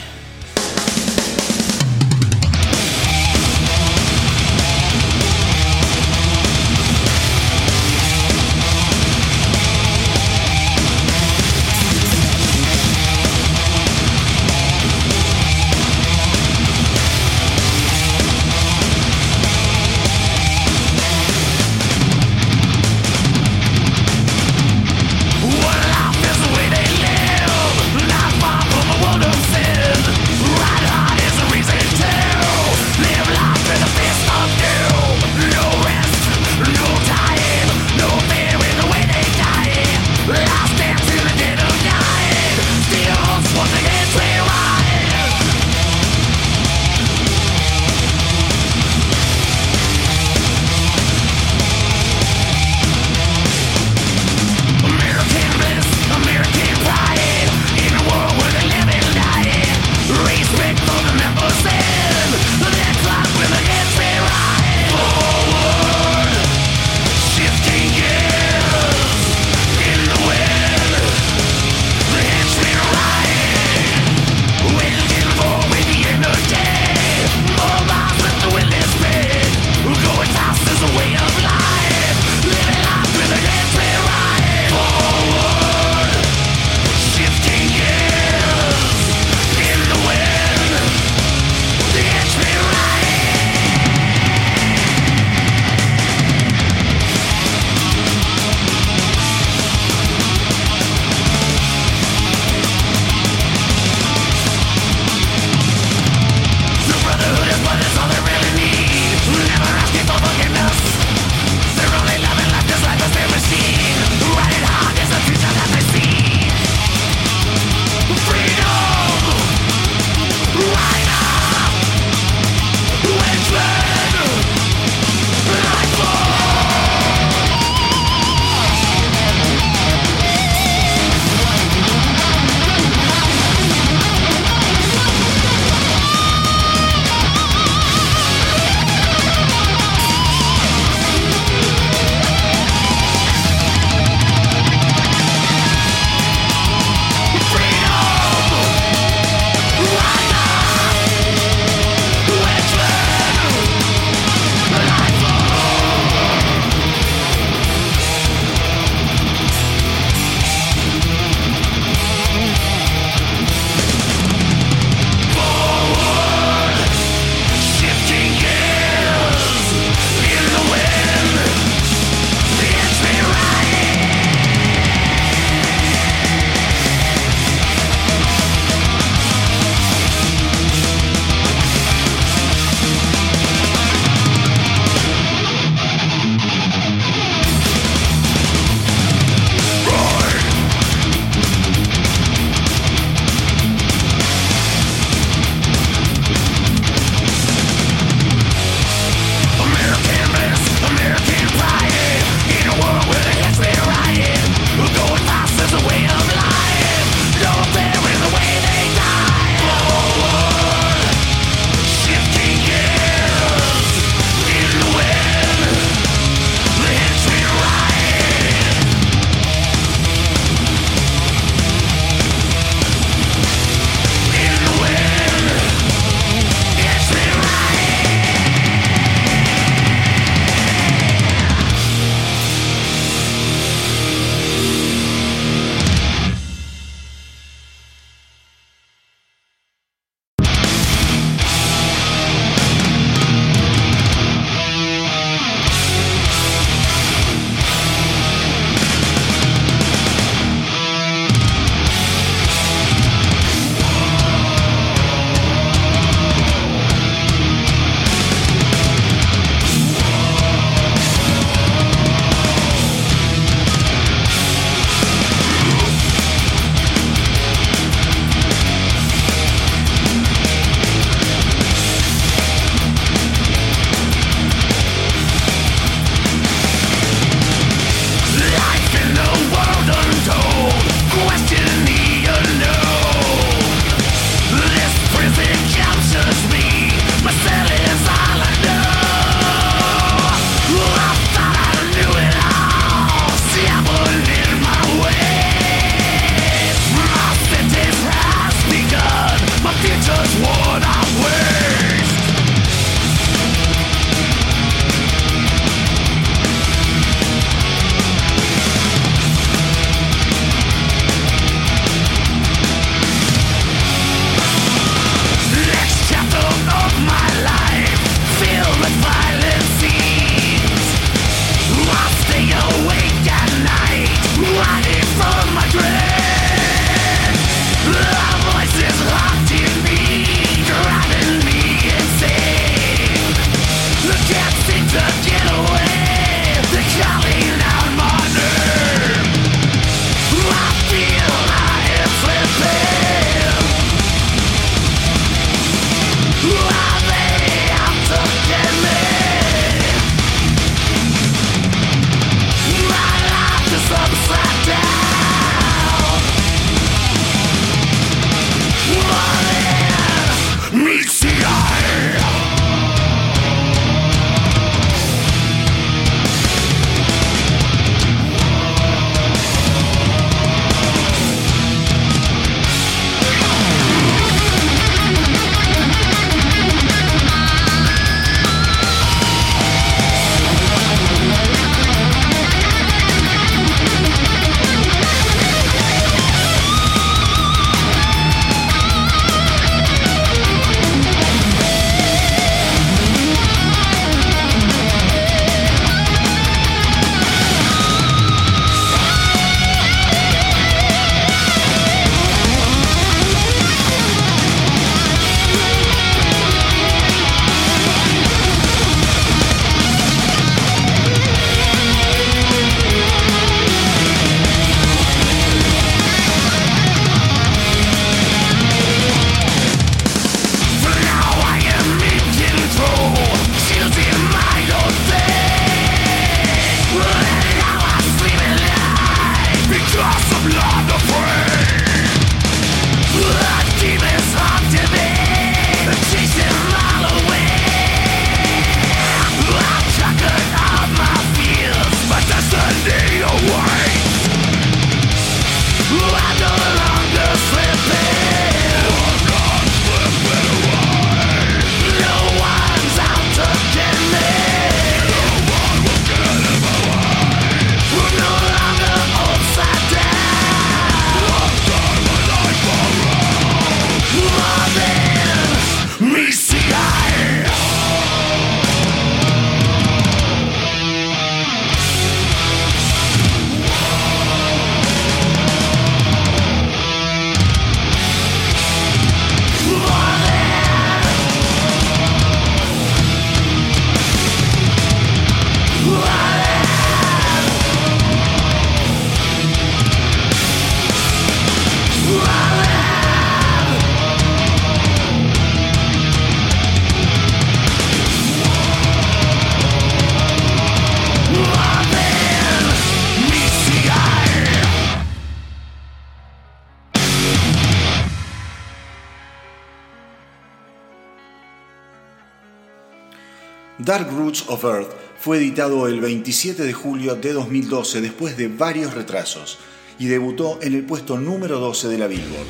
[514.64, 519.58] Earth fue editado el 27 de julio de 2012 después de varios retrasos
[520.00, 522.48] y debutó en el puesto número 12 de la Billboard.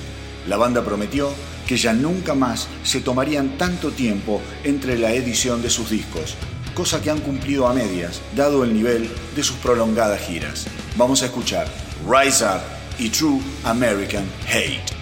[0.48, 1.30] La banda prometió
[1.68, 6.36] que ya nunca más se tomarían tanto tiempo entre la edición de sus discos,
[6.74, 10.68] cosa que han cumplido a medias, dado el nivel de sus prolongadas giras.
[10.98, 11.68] Vamos a escuchar
[12.08, 12.62] Rise Up
[13.00, 14.95] y True American Hate.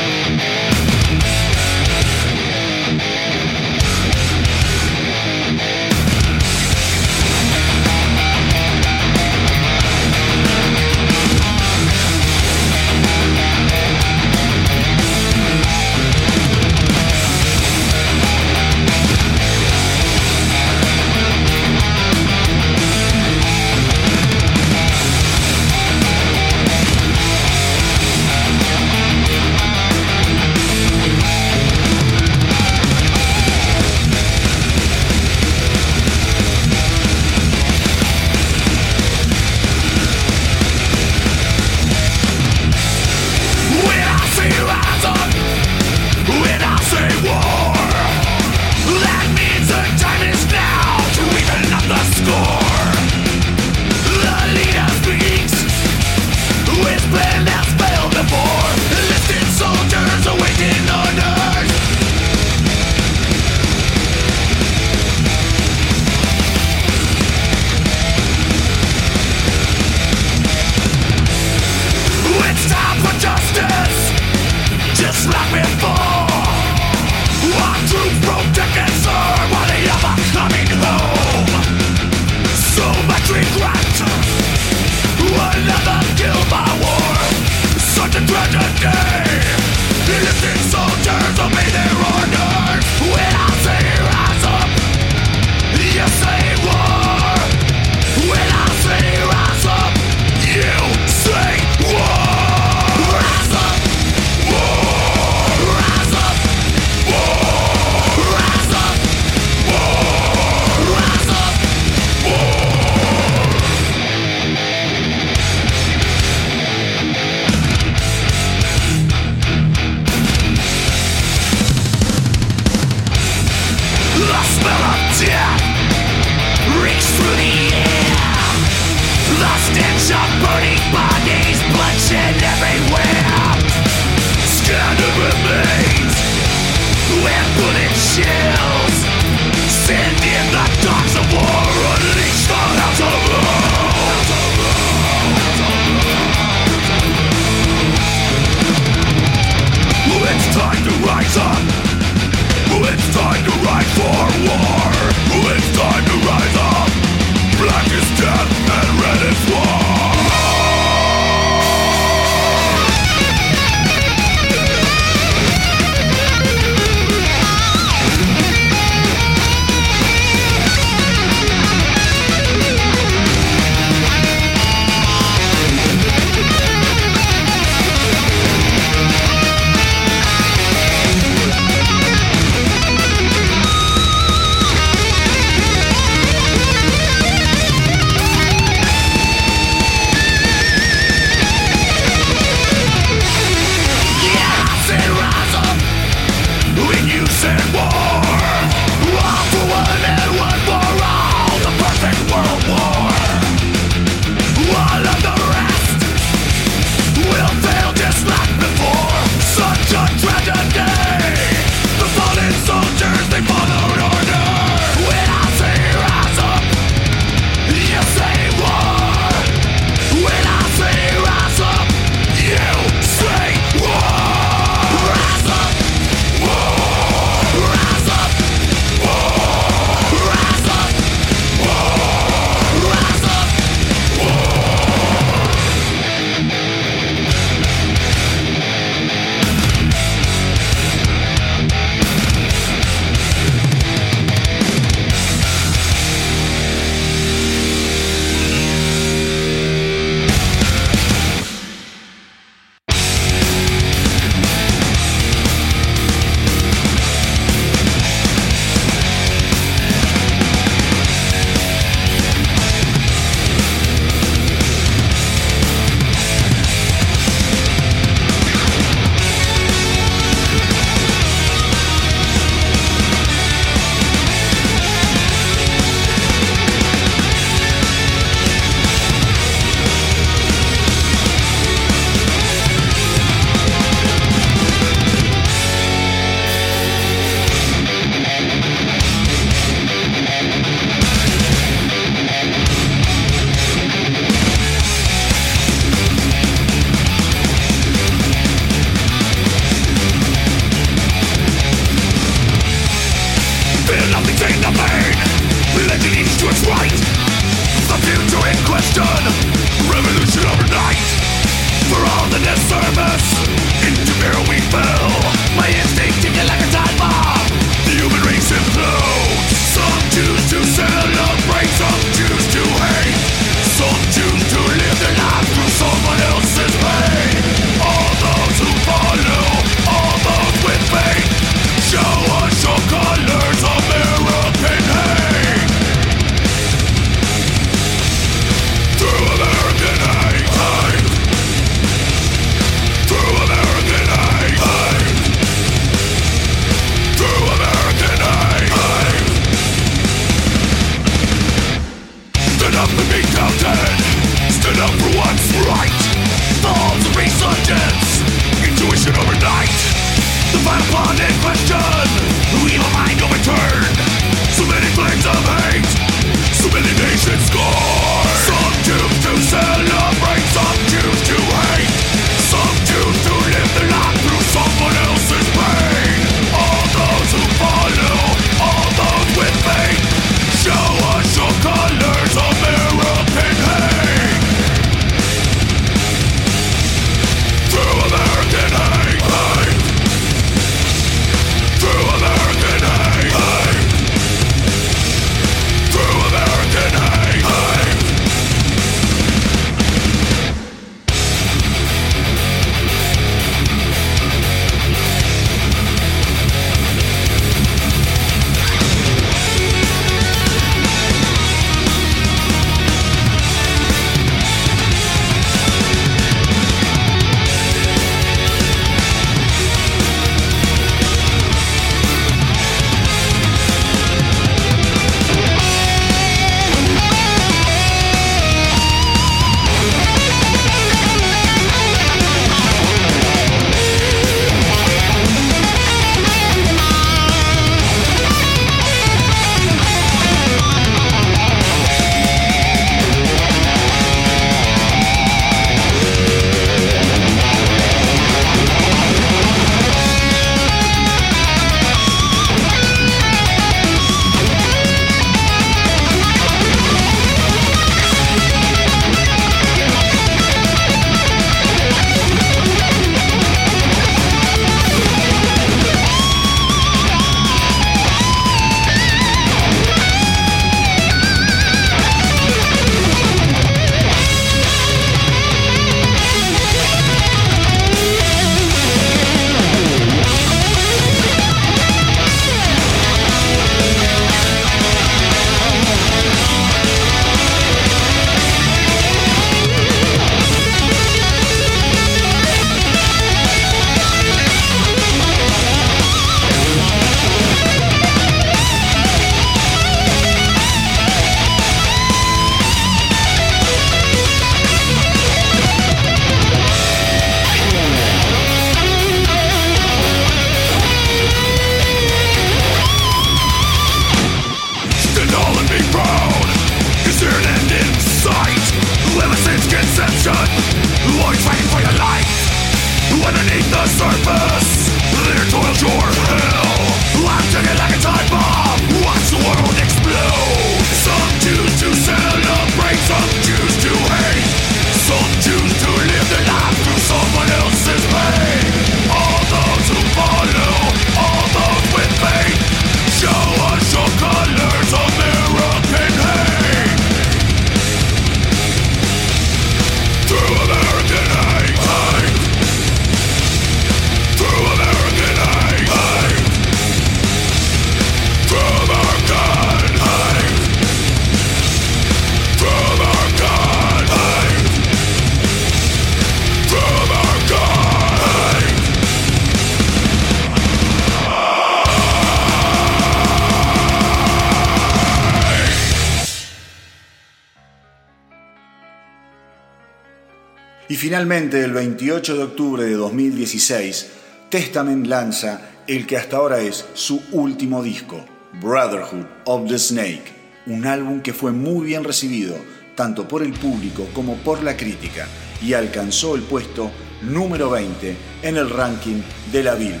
[581.04, 584.06] Finalmente, el 28 de octubre de 2016,
[584.48, 588.24] Testament lanza el que hasta ahora es su último disco,
[588.54, 590.24] Brotherhood of the Snake,
[590.64, 592.56] un álbum que fue muy bien recibido
[592.94, 595.28] tanto por el público como por la crítica
[595.60, 596.90] y alcanzó el puesto
[597.20, 599.20] número 20 en el ranking
[599.52, 600.00] de la Billboard.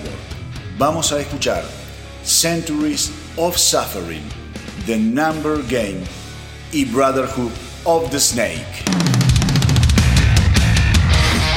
[0.78, 1.64] Vamos a escuchar
[2.24, 4.24] Centuries of Suffering,
[4.86, 6.00] The Number Game
[6.72, 7.52] y Brotherhood
[7.84, 8.84] of the Snake.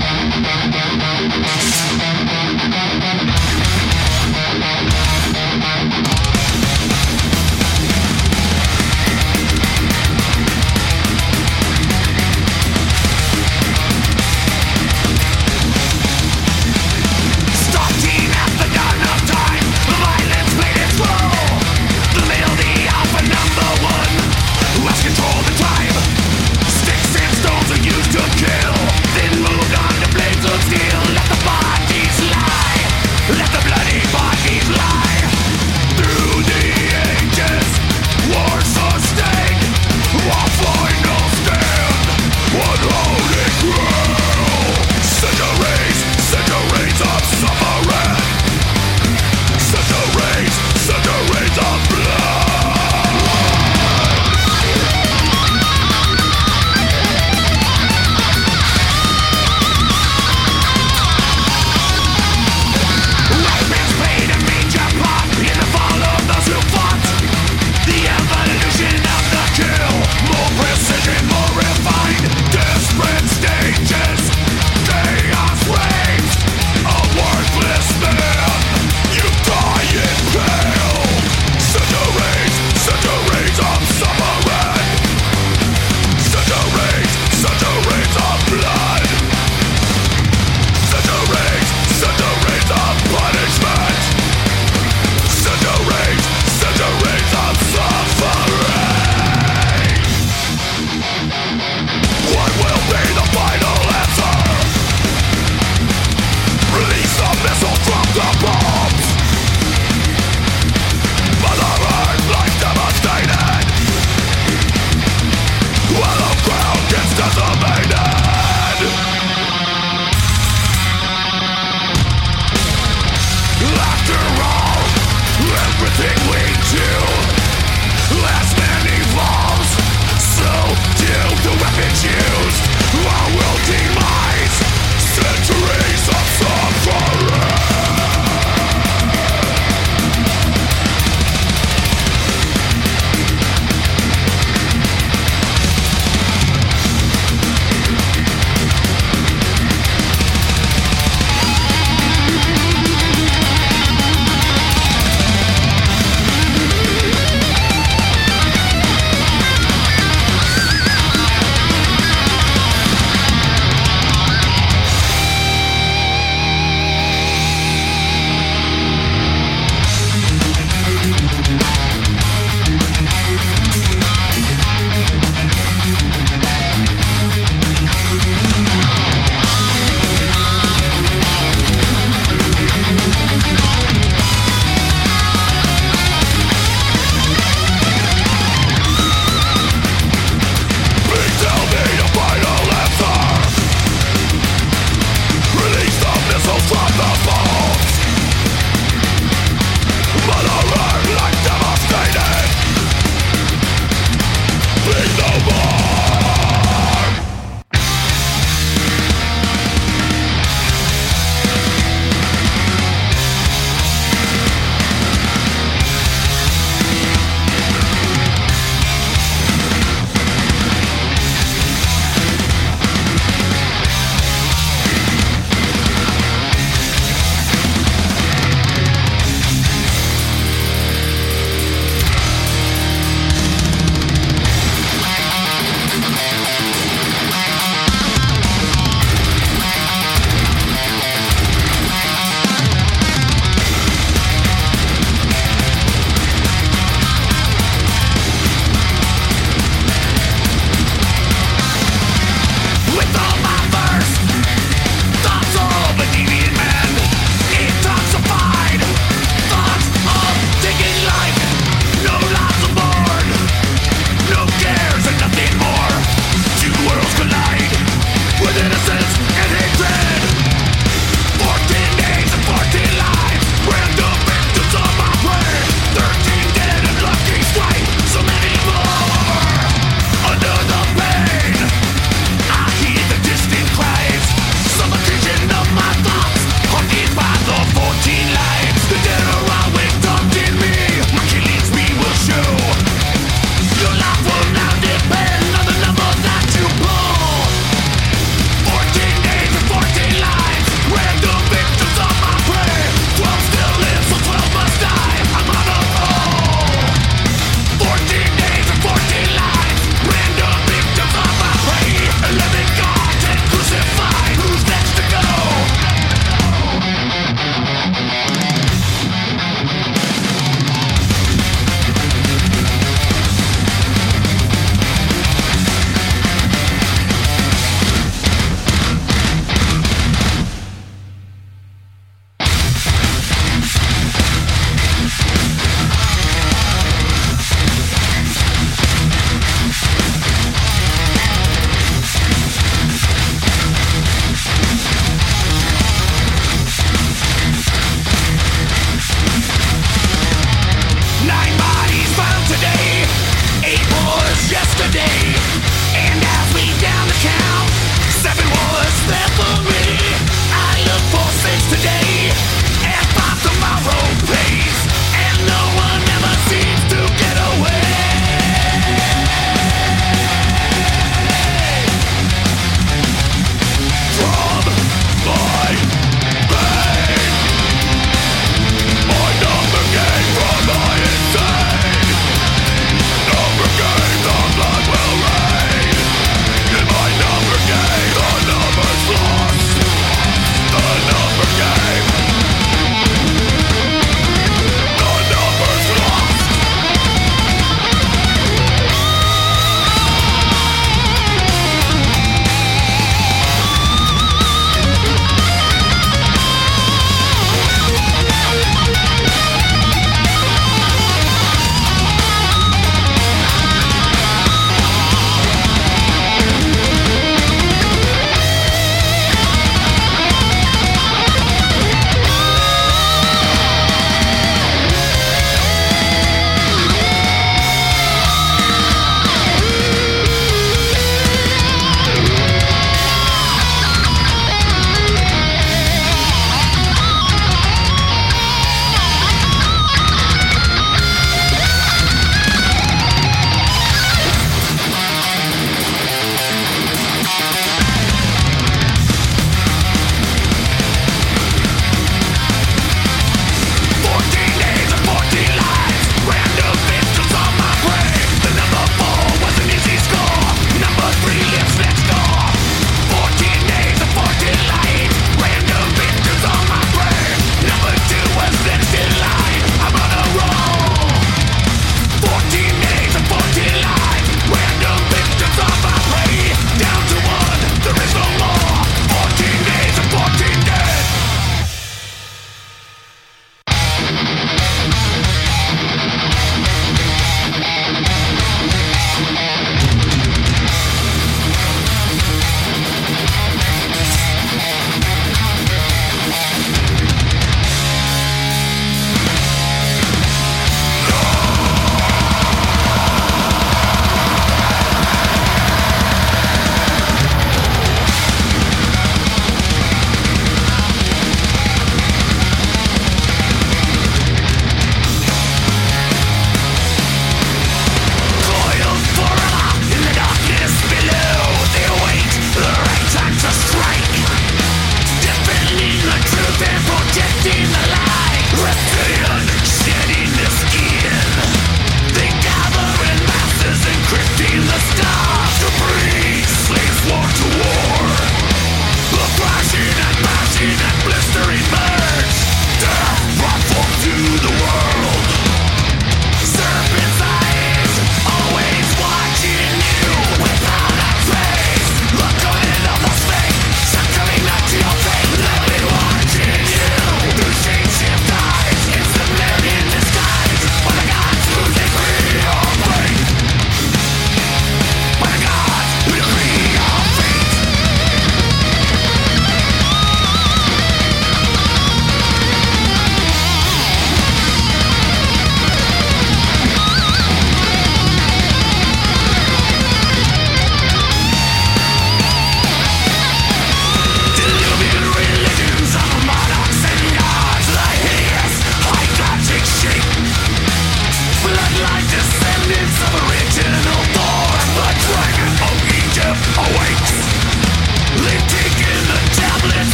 [0.00, 0.87] Thank you.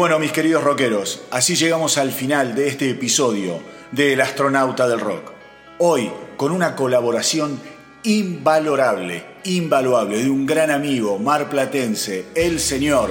[0.00, 3.60] Bueno, mis queridos rockeros, así llegamos al final de este episodio
[3.92, 5.32] de El astronauta del rock.
[5.76, 7.60] Hoy, con una colaboración
[8.02, 13.10] invalorable, invaluable de un gran amigo marplatense, el señor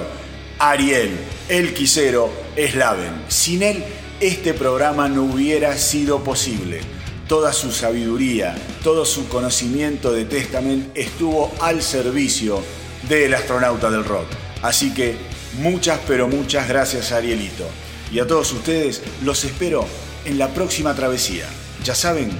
[0.58, 1.16] Ariel,
[1.48, 3.22] el quisero Slaven.
[3.28, 3.84] Sin él,
[4.18, 6.80] este programa no hubiera sido posible.
[7.28, 12.60] Toda su sabiduría, todo su conocimiento de Testament estuvo al servicio
[13.08, 14.26] del astronauta del rock.
[14.62, 17.66] Así que muchas, pero muchas gracias Arielito.
[18.12, 19.86] Y a todos ustedes los espero
[20.24, 21.46] en la próxima travesía.
[21.84, 22.30] Ya saben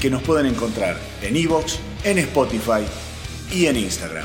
[0.00, 2.84] que nos pueden encontrar en Evox, en Spotify
[3.52, 4.24] y en Instagram.